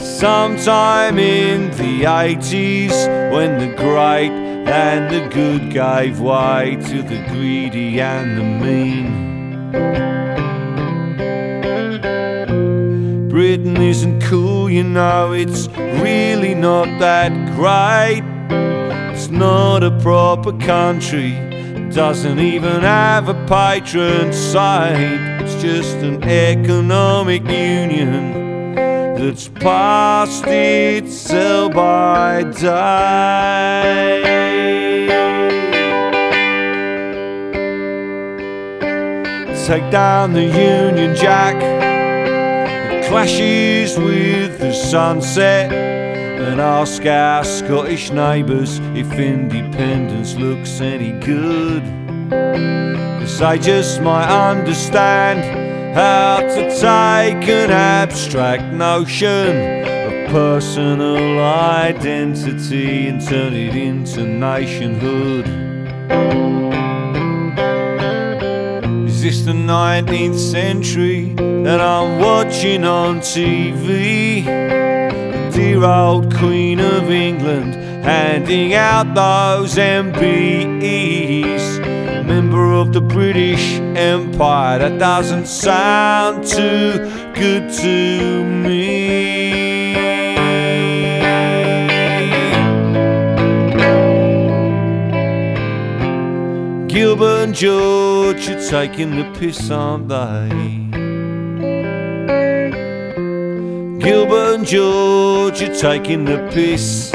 Sometime 0.00 1.18
in 1.18 1.70
the 1.72 2.04
80s 2.04 3.30
when 3.30 3.58
the 3.58 3.76
great 3.76 4.30
and 4.66 5.14
the 5.14 5.28
good 5.28 5.70
gave 5.70 6.18
way 6.18 6.78
to 6.86 7.02
the 7.02 7.22
greedy 7.28 8.00
and 8.00 8.38
the 8.38 8.64
mean. 8.64 10.23
Britain 13.34 13.76
isn't 13.78 14.22
cool, 14.22 14.70
you 14.70 14.84
know, 14.84 15.32
it's 15.32 15.66
really 16.00 16.54
not 16.54 16.86
that 17.00 17.32
great. 17.56 18.22
It's 19.12 19.26
not 19.26 19.82
a 19.82 19.90
proper 20.02 20.56
country, 20.58 21.32
doesn't 21.92 22.38
even 22.38 22.82
have 22.82 23.28
a 23.28 23.34
patron 23.48 24.32
saint. 24.32 25.42
It's 25.42 25.60
just 25.60 25.96
an 25.96 26.22
economic 26.22 27.42
union 27.42 28.76
that's 29.16 29.48
past 29.48 30.44
its 30.46 31.12
sell 31.12 31.70
by 31.70 32.44
day. 32.44 34.22
Take 39.66 39.90
down 39.90 40.34
the 40.34 40.44
Union 40.44 41.16
Jack 41.16 41.83
clashes 43.14 43.96
with 43.96 44.58
the 44.58 44.72
sunset 44.72 45.72
and 45.72 46.60
ask 46.60 47.06
our 47.06 47.44
Scottish 47.44 48.10
neighbours 48.10 48.80
if 48.96 49.08
independence 49.12 50.34
looks 50.34 50.80
any 50.80 51.12
good. 51.20 51.84
Cause 53.20 53.38
they 53.38 53.58
just 53.60 54.00
might 54.00 54.26
understand 54.50 55.94
how 55.94 56.40
to 56.40 56.62
take 56.70 57.48
an 57.48 57.70
abstract 57.70 58.74
notion 58.74 59.58
of 59.84 60.30
personal 60.32 61.38
identity 61.38 63.06
and 63.06 63.24
turn 63.24 63.52
it 63.52 63.76
into 63.76 64.24
nationhood. 64.24 65.46
Is 69.08 69.22
this 69.22 69.42
the 69.42 69.52
19th 69.52 70.36
century 70.36 71.53
that 71.64 71.80
I'm 71.80 72.20
watching 72.20 72.84
on 72.84 73.20
TV? 73.20 74.44
The 74.44 75.50
dear 75.50 75.82
old 75.82 76.34
Queen 76.34 76.78
of 76.78 77.10
England 77.10 77.74
handing 78.04 78.74
out 78.74 79.14
those 79.14 79.76
MBEs. 79.76 80.22
Member 82.26 82.74
of 82.74 82.92
the 82.92 83.00
British 83.00 83.80
Empire, 83.96 84.78
that 84.78 84.98
doesn't 84.98 85.46
sound 85.46 86.46
too 86.46 86.98
good 87.34 87.72
to 87.72 88.44
me. 88.44 89.54
Gilbert 96.88 97.44
and 97.44 97.54
George 97.54 98.50
are 98.50 98.68
taking 98.68 99.16
the 99.16 99.24
piss, 99.38 99.70
aren't 99.70 100.08
they? 100.08 100.83
Gilbert 104.04 104.56
and 104.56 104.66
George 104.66 105.62
are 105.62 105.74
taking 105.74 106.26
the 106.26 106.36
piss. 106.52 107.10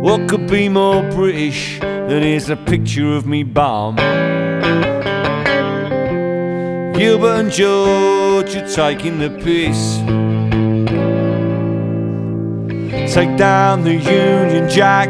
What 0.00 0.28
could 0.28 0.46
be 0.46 0.68
more 0.68 1.02
British 1.10 1.80
than 1.80 2.22
here's 2.22 2.50
a 2.50 2.56
picture 2.56 3.12
of 3.14 3.26
me 3.26 3.42
bum? 3.42 3.96
Gilbert 6.94 7.40
and 7.40 7.50
George 7.50 8.54
are 8.54 8.68
taking 8.68 9.18
the 9.18 9.30
piss. 9.42 9.98
Take 13.12 13.36
down 13.36 13.82
the 13.82 13.94
Union 13.94 14.70
Jack 14.70 15.08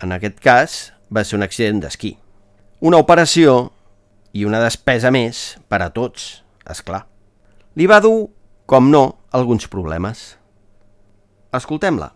En 0.00 0.16
aquest 0.16 0.40
cas 0.40 0.78
va 1.12 1.24
ser 1.24 1.36
un 1.36 1.44
accident 1.44 1.84
d'esquí. 1.84 2.14
Una 2.80 3.00
operació 3.04 3.74
i 4.32 4.48
una 4.48 4.64
despesa 4.64 5.12
més 5.12 5.58
per 5.68 5.82
a 5.84 5.92
tots, 5.92 6.40
és 6.64 6.80
clar. 6.80 7.04
li 7.76 7.86
va 7.86 8.00
dur, 8.00 8.30
com 8.64 8.88
no, 8.90 9.18
alguns 9.32 9.68
problemes. 9.68 10.38
Escoltem-la. 11.52 12.13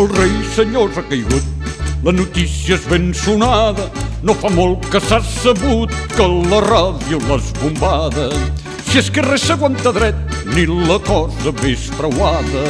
El 0.00 0.06
rei 0.16 0.30
senyors 0.54 0.96
ha 0.96 1.02
caigut, 1.04 1.66
la 2.00 2.12
notícia 2.16 2.78
és 2.78 2.84
ben 2.88 3.10
sonada, 3.12 3.84
no 4.24 4.32
fa 4.32 4.48
molt 4.54 4.86
que 4.88 4.96
s'ha 5.04 5.18
sabut 5.20 5.92
que 6.14 6.24
la 6.24 6.60
ràdio 6.64 7.18
l'has 7.26 7.50
bombada. 7.58 8.30
Si 8.86 8.96
és 9.02 9.10
que 9.12 9.20
res 9.26 9.44
s'aguanta 9.44 9.92
dret, 9.92 10.16
ni 10.54 10.64
la 10.64 10.96
cosa 11.04 11.52
més 11.60 11.84
preuada. 11.98 12.64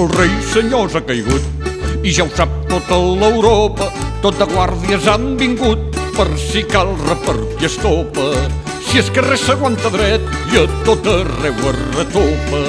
El 0.00 0.08
rei 0.16 0.32
senyors 0.54 0.96
ha 0.96 1.04
caigut 1.04 2.00
i 2.00 2.14
ja 2.16 2.24
ho 2.24 2.32
sap 2.40 2.56
tota 2.72 2.96
l'Europa, 3.20 3.92
tota 4.24 4.48
guàrdies 4.48 5.12
han 5.12 5.34
vingut 5.36 6.00
per 6.16 6.30
si 6.40 6.64
cal 6.72 6.96
repartir 7.04 7.68
estopa. 7.68 8.32
Si 8.96 9.02
és 9.02 9.10
que 9.12 9.20
res 9.20 9.42
s'aguanta 9.44 9.90
dret 9.92 10.22
i 10.48 10.56
a 10.56 10.62
tot 10.86 11.04
arreu 11.12 11.58
es 11.68 11.80
retopa. 11.98 12.60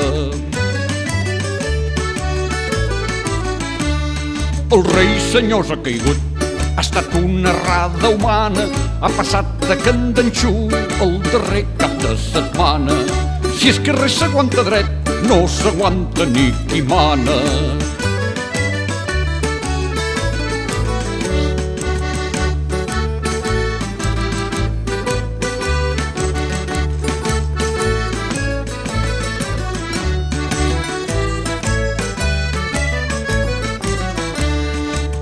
El 4.75 4.83
rei 4.89 5.13
senyors 5.29 5.71
ha 5.71 5.79
caigut, 5.85 6.43
ha 6.75 6.83
estat 6.83 7.15
una 7.21 7.53
errada 7.55 8.11
humana, 8.11 8.67
ha 8.99 9.13
passat 9.15 9.55
de 9.69 9.79
candanxú 9.85 10.51
el 10.99 11.15
darrer 11.31 11.63
cap 11.79 11.95
de 12.03 12.17
setmana. 12.25 12.99
Si 13.55 13.71
és 13.71 13.79
que 13.79 13.95
res 13.95 14.19
s'aguanta 14.19 14.67
dret, 14.67 15.13
no 15.31 15.45
s'aguanta 15.47 16.27
ni 16.27 16.51
qui 16.67 16.83
mana. 16.91 17.39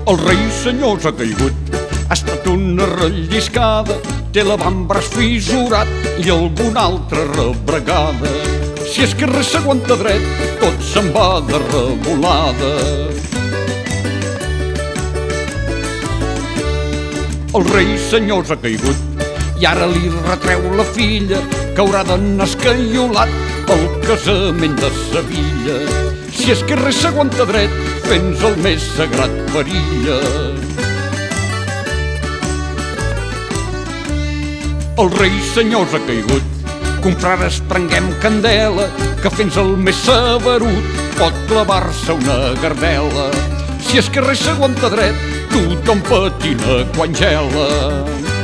El 0.06 0.18
rei 0.22 0.38
senyors 0.54 1.02
ha 1.08 1.10
caigut, 1.18 1.70
ha 2.06 2.14
estat 2.14 2.44
una 2.46 2.84
relliscada, 2.86 3.96
té 4.30 4.44
l'avantbraç 4.46 5.08
fissurat 5.16 5.88
i 6.22 6.30
alguna 6.30 6.84
altra 6.92 7.24
rebregada. 7.32 8.30
Si 8.86 9.02
és 9.02 9.16
que 9.18 9.26
res 9.26 9.50
s'aguanta 9.50 9.96
dret, 9.98 10.22
tot 10.60 10.84
se'n 10.92 11.10
va 11.16 11.40
de 11.48 11.58
revolada. 11.64 12.70
El 17.58 17.66
rei 17.72 17.96
senyors 18.06 18.54
ha 18.54 18.60
caigut 18.62 19.58
i 19.58 19.66
ara 19.66 19.88
li 19.90 20.12
retreu 20.28 20.68
la 20.78 20.86
filla 20.92 21.42
que 21.74 21.82
haurà 21.82 22.04
d'anar 22.06 22.46
escaiolat 22.46 23.74
al 23.74 23.84
casament 24.06 24.78
de 24.78 24.92
Sevilla. 25.08 26.15
Si 26.36 26.52
és 26.52 26.60
que 26.68 26.76
res 26.78 26.98
s'aguanta 27.00 27.46
dret, 27.48 27.72
fent 28.06 28.34
el 28.46 28.56
més 28.62 28.84
sagrat 28.96 29.32
perilla. 29.54 30.20
El 34.96 35.10
rei 35.16 35.34
senyors 35.52 35.96
ha 35.96 36.00
caigut, 36.06 36.70
confrares 37.04 37.58
prenguem 37.72 38.12
candela, 38.22 38.86
que 39.22 39.32
fent 39.32 39.52
el 39.60 39.74
més 39.88 39.98
saberut 40.06 41.02
pot 41.18 41.42
clavar-se 41.50 42.16
una 42.16 42.38
gardela. 42.62 43.26
Si 43.88 44.00
és 44.00 44.08
que 44.12 44.24
res 44.24 44.44
s'aguanta 44.44 44.92
dret, 44.92 45.26
tothom 45.52 46.04
patina 46.08 46.82
quan 46.96 47.16
gela. 47.16 48.35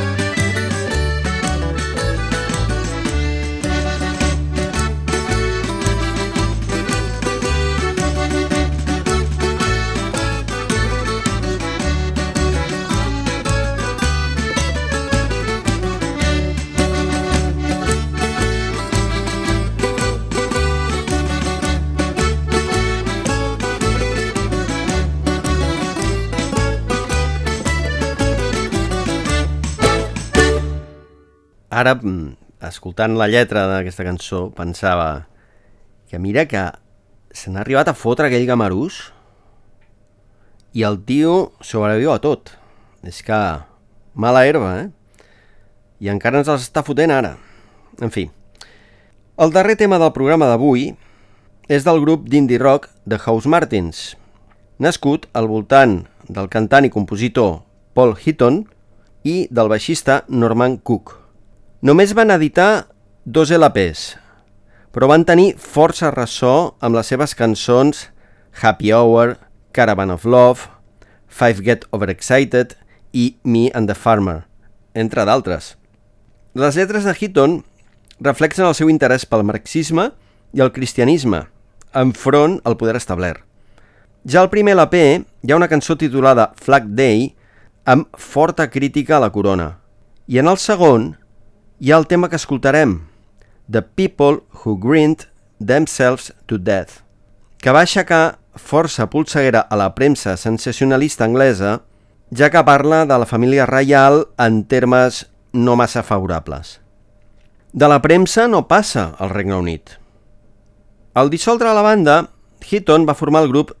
Ara, 31.83 31.97
mm, 31.99 32.37
escoltant 32.63 33.17
la 33.19 33.25
lletra 33.27 33.65
d'aquesta 33.67 34.05
cançó, 34.07 34.45
pensava 34.55 35.27
que 36.07 36.15
mira 36.15 36.45
que 36.47 36.61
se 37.35 37.51
n'ha 37.51 37.59
arribat 37.59 37.89
a 37.91 37.93
fotre 37.93 38.29
aquell 38.29 38.45
gamarús 38.47 39.11
i 40.71 40.85
el 40.87 40.95
tio 41.03 41.51
sobreviu 41.59 42.13
a 42.13 42.21
tot. 42.23 42.53
És 43.03 43.19
que 43.19 43.39
mala 44.15 44.45
herba, 44.47 44.69
eh? 44.79 44.87
I 45.99 46.07
encara 46.13 46.39
ens 46.39 46.47
els 46.53 46.63
està 46.69 46.85
fotent 46.87 47.11
ara. 47.11 47.33
En 47.99 48.13
fi. 48.15 48.29
El 49.35 49.51
darrer 49.51 49.75
tema 49.75 49.99
del 49.99 50.13
programa 50.15 50.47
d'avui 50.47 50.93
és 51.67 51.83
del 51.83 51.99
grup 51.99 52.29
d'indie 52.31 52.61
rock 52.63 52.87
The 53.03 53.19
House 53.25 53.49
Martins, 53.49 54.15
nascut 54.79 55.27
al 55.33 55.51
voltant 55.51 56.05
del 56.31 56.47
cantant 56.47 56.87
i 56.87 56.93
compositor 56.95 57.59
Paul 57.91 58.15
Hitton 58.15 58.63
i 59.27 59.49
del 59.51 59.67
baixista 59.67 60.21
Norman 60.29 60.79
Cook. 60.79 61.22
Només 61.83 62.13
van 62.15 62.31
editar 62.31 62.87
dos 63.27 63.49
LPs, 63.51 64.13
però 64.95 65.09
van 65.11 65.25
tenir 65.27 65.49
força 65.59 66.13
ressò 66.13 66.77
amb 66.79 66.95
les 66.95 67.09
seves 67.11 67.33
cançons 67.35 68.05
Happy 68.61 68.93
Hour, 68.95 69.33
Caravan 69.75 70.13
of 70.13 70.23
Love, 70.23 70.69
Five 71.27 71.59
Get 71.65 71.81
Overexcited 71.91 72.77
i 73.11 73.33
Me 73.43 73.65
and 73.75 73.91
the 73.91 73.97
Farmer, 73.99 74.45
entre 74.95 75.25
d'altres. 75.27 75.73
Les 76.55 76.77
lletres 76.79 77.03
de 77.03 77.11
Hitton 77.19 77.57
reflexen 78.23 78.63
el 78.63 78.77
seu 78.79 78.87
interès 78.87 79.25
pel 79.27 79.43
marxisme 79.43 80.05
i 80.55 80.63
el 80.63 80.71
cristianisme, 80.71 81.41
enfront 81.91 82.61
al 82.63 82.77
poder 82.79 82.95
establert. 82.95 83.41
Ja 84.23 84.39
al 84.39 84.47
primer 84.53 84.77
LP 84.77 85.01
hi 85.19 85.51
ha 85.51 85.59
una 85.59 85.67
cançó 85.67 85.97
titulada 85.99 86.53
Flag 86.55 86.87
Day 86.95 87.33
amb 87.83 88.07
forta 88.15 88.69
crítica 88.71 89.17
a 89.17 89.21
la 89.25 89.33
corona. 89.35 89.81
I 90.31 90.39
en 90.39 90.47
el 90.47 90.61
segon 90.63 91.17
hi 91.83 91.91
ha 91.91 91.97
el 91.97 92.05
tema 92.07 92.29
que 92.29 92.37
escoltarem, 92.37 93.09
The 93.69 93.81
People 93.81 94.45
Who 94.63 94.77
Grinned 94.79 95.25
Themselves 95.59 96.33
to 96.45 96.55
Death, 96.57 97.01
que 97.59 97.73
va 97.75 97.81
aixecar 97.83 98.37
força 98.55 99.09
polseguera 99.11 99.65
a 99.67 99.75
la 99.75 99.89
premsa 99.91 100.37
sensacionalista 100.39 101.25
anglesa, 101.27 101.81
ja 102.31 102.47
que 102.53 102.61
parla 102.63 103.01
de 103.03 103.17
la 103.19 103.27
família 103.27 103.65
reial 103.67 104.29
en 104.39 104.61
termes 104.63 105.25
no 105.51 105.75
massa 105.75 106.05
favorables. 106.07 106.79
De 107.73 107.89
la 107.91 107.99
premsa 107.99 108.45
no 108.47 108.61
passa 108.69 109.09
al 109.19 109.33
Regne 109.33 109.57
Unit. 109.59 109.97
Al 111.19 111.27
dissoldre 111.29 111.73
la 111.75 111.83
banda, 111.83 112.29
Hitton 112.63 113.03
va 113.03 113.17
formar 113.19 113.41
el 113.43 113.51
grup 113.51 113.73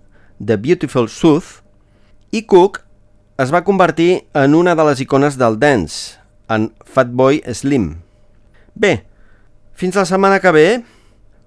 The 0.43 0.57
Beautiful 0.57 1.07
South 1.07 1.63
i 2.35 2.43
Cook 2.43 2.81
es 3.39 3.55
va 3.55 3.63
convertir 3.63 4.25
en 4.35 4.59
una 4.59 4.75
de 4.75 4.89
les 4.91 4.99
icones 5.07 5.39
del 5.39 5.55
dance, 5.55 6.19
en 6.49 6.71
Fatboy 6.85 7.41
Slim. 7.53 8.01
Bé, 8.75 9.05
fins 9.73 9.95
la 9.99 10.05
setmana 10.09 10.41
que 10.43 10.51
ve, 10.55 10.67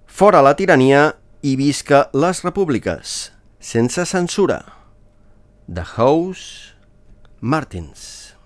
fora 0.07 0.43
la 0.45 0.55
tirania 0.57 1.11
i 1.43 1.57
visca 1.59 2.07
les 2.15 2.43
repúbliques, 2.47 3.19
sense 3.61 4.07
censura. 4.07 4.63
The 5.67 5.85
House 5.97 6.75
Martins. 7.41 8.37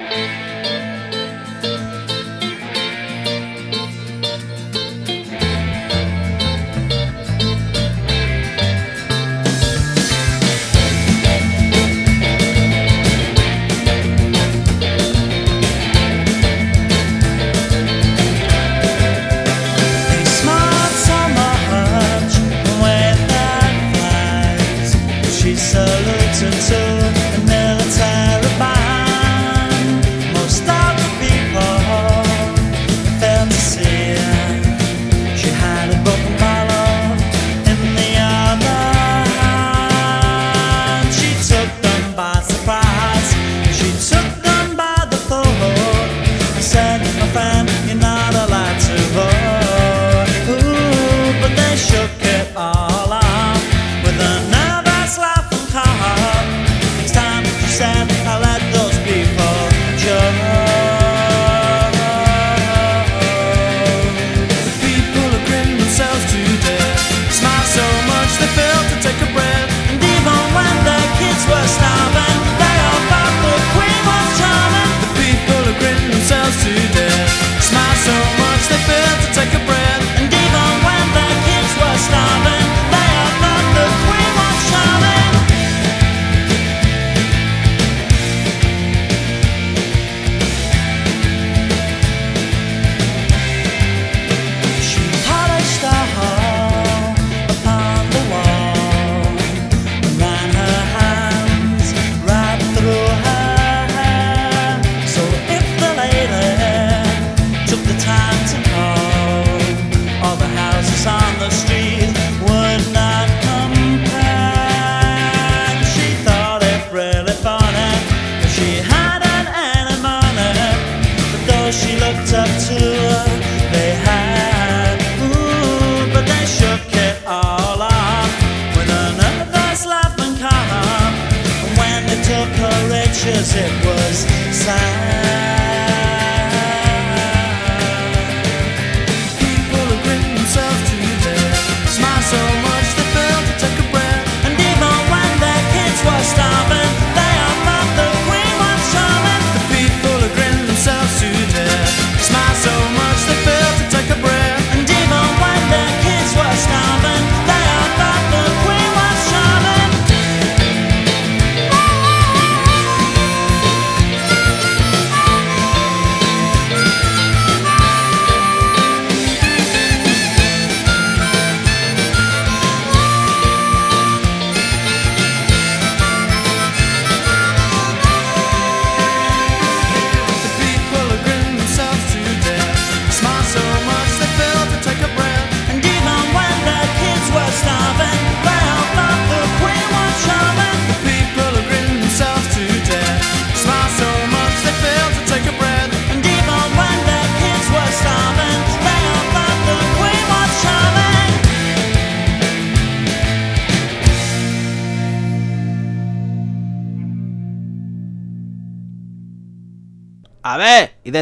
Smart 0.00 0.49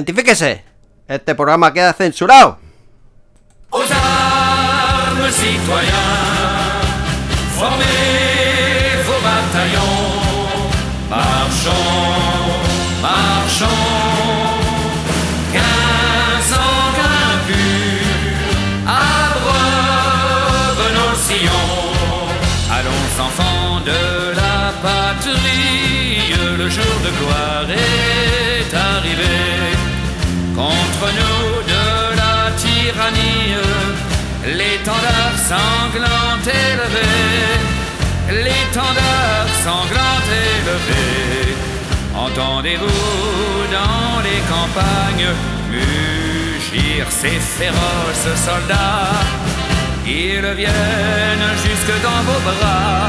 identifíquese. 0.09 0.65
Este 1.07 1.35
programa 1.35 1.73
queda 1.73 1.93
censurado. 1.93 2.59
Aux 3.71 3.91
sanglant 35.49 36.45
élevé, 36.45 37.09
l'étendard 38.45 39.49
sanglant 39.65 40.21
élevé. 40.57 41.57
Entendez-vous 42.15 43.67
dans 43.79 44.21
les 44.27 44.41
campagnes 44.55 45.31
mugir 45.71 47.07
ces 47.09 47.39
féroces 47.57 48.33
soldats 48.47 49.23
Ils 50.07 50.49
viennent 50.61 51.51
jusque 51.65 51.95
dans 52.07 52.23
vos 52.29 52.41
bras, 52.49 53.09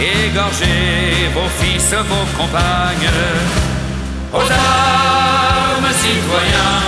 égorger 0.00 1.30
vos 1.36 1.50
fils, 1.60 1.94
vos 2.10 2.26
compagnes. 2.36 3.12
Aux 4.32 4.50
armes 4.50 5.92
citoyens, 6.02 6.82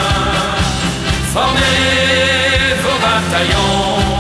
formez 1.33 2.75
vos 2.83 2.99
bataillons, 3.05 4.16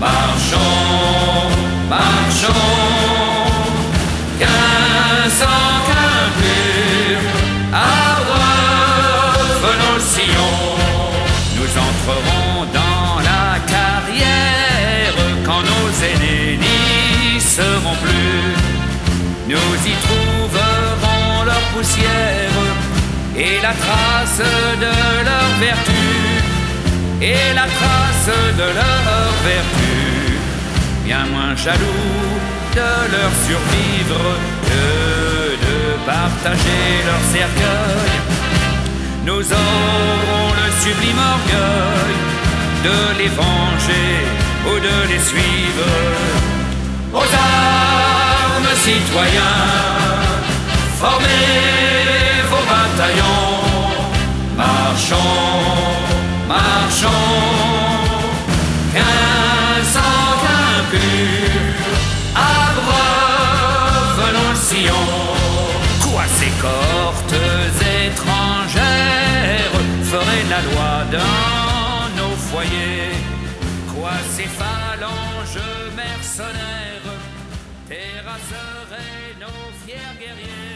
marchons, 0.00 1.50
marchons, 1.88 2.66
qu'un 4.38 5.30
sang, 5.40 5.70
qu'un 5.86 6.22
pur, 6.40 7.18
abreuve 7.72 9.66
nos 9.82 10.00
sillons. 10.00 10.76
Nous 11.56 11.70
entrerons 11.88 12.66
dans 12.72 13.20
la 13.30 13.58
carrière 13.74 15.14
quand 15.44 15.62
nos 15.62 15.88
aînés 16.04 16.58
n'y 16.58 17.40
seront 17.40 17.96
plus. 18.02 18.76
Nous 19.48 19.76
y 19.86 19.94
trouverons 20.06 21.44
leur 21.44 21.62
poussière 21.74 22.56
et 23.36 23.60
la 23.62 23.72
trace 23.72 24.38
de 24.38 25.24
leur 25.24 25.48
vertu, 25.60 26.06
et 27.20 27.54
la 27.54 27.66
trace 27.78 28.30
de 28.60 28.66
leur 28.78 29.32
vertu, 29.44 30.38
bien 31.04 31.24
moins 31.32 31.56
jaloux 31.56 32.46
de 32.74 32.90
leur 33.14 33.32
survivre 33.46 34.24
que 34.68 35.56
de 35.66 35.76
partager 36.04 36.86
leur 37.08 37.22
cercueil. 37.32 38.14
Nous 39.24 39.44
aurons 39.52 40.48
le 40.60 40.68
sublime 40.82 41.20
orgueil 41.34 42.16
de 42.84 42.98
les 43.18 43.28
venger 43.28 44.12
ou 44.68 44.74
de 44.78 44.96
les 45.10 45.22
suivre. 45.30 45.90
Aux 47.14 47.18
armes 47.18 48.74
citoyens, 48.74 49.72
formez 51.00 52.42
vos 52.50 52.64
bataillons, 52.70 53.56
marchons, 54.56 56.15
marchons, 56.48 57.08
qu'un 58.92 59.84
sang, 59.94 60.28
qu'un 60.42 60.76
pur, 60.90 61.50
abreuve 62.34 64.32
nos 64.36 64.54
sillons. 64.54 65.36
Quoi 66.02 66.24
ces 66.38 66.52
cohortes 66.62 67.42
étrangères 68.06 69.76
feraient 70.04 70.46
la 70.48 70.60
loi 70.68 70.92
dans 71.12 72.22
nos 72.22 72.36
foyers 72.36 73.16
Quoi 73.94 74.12
ces 74.34 74.48
phalanges 74.60 75.62
mercenaires 75.96 77.12
terrasseraient 77.88 79.34
nos 79.40 79.66
fiers 79.84 80.14
guerriers 80.20 80.75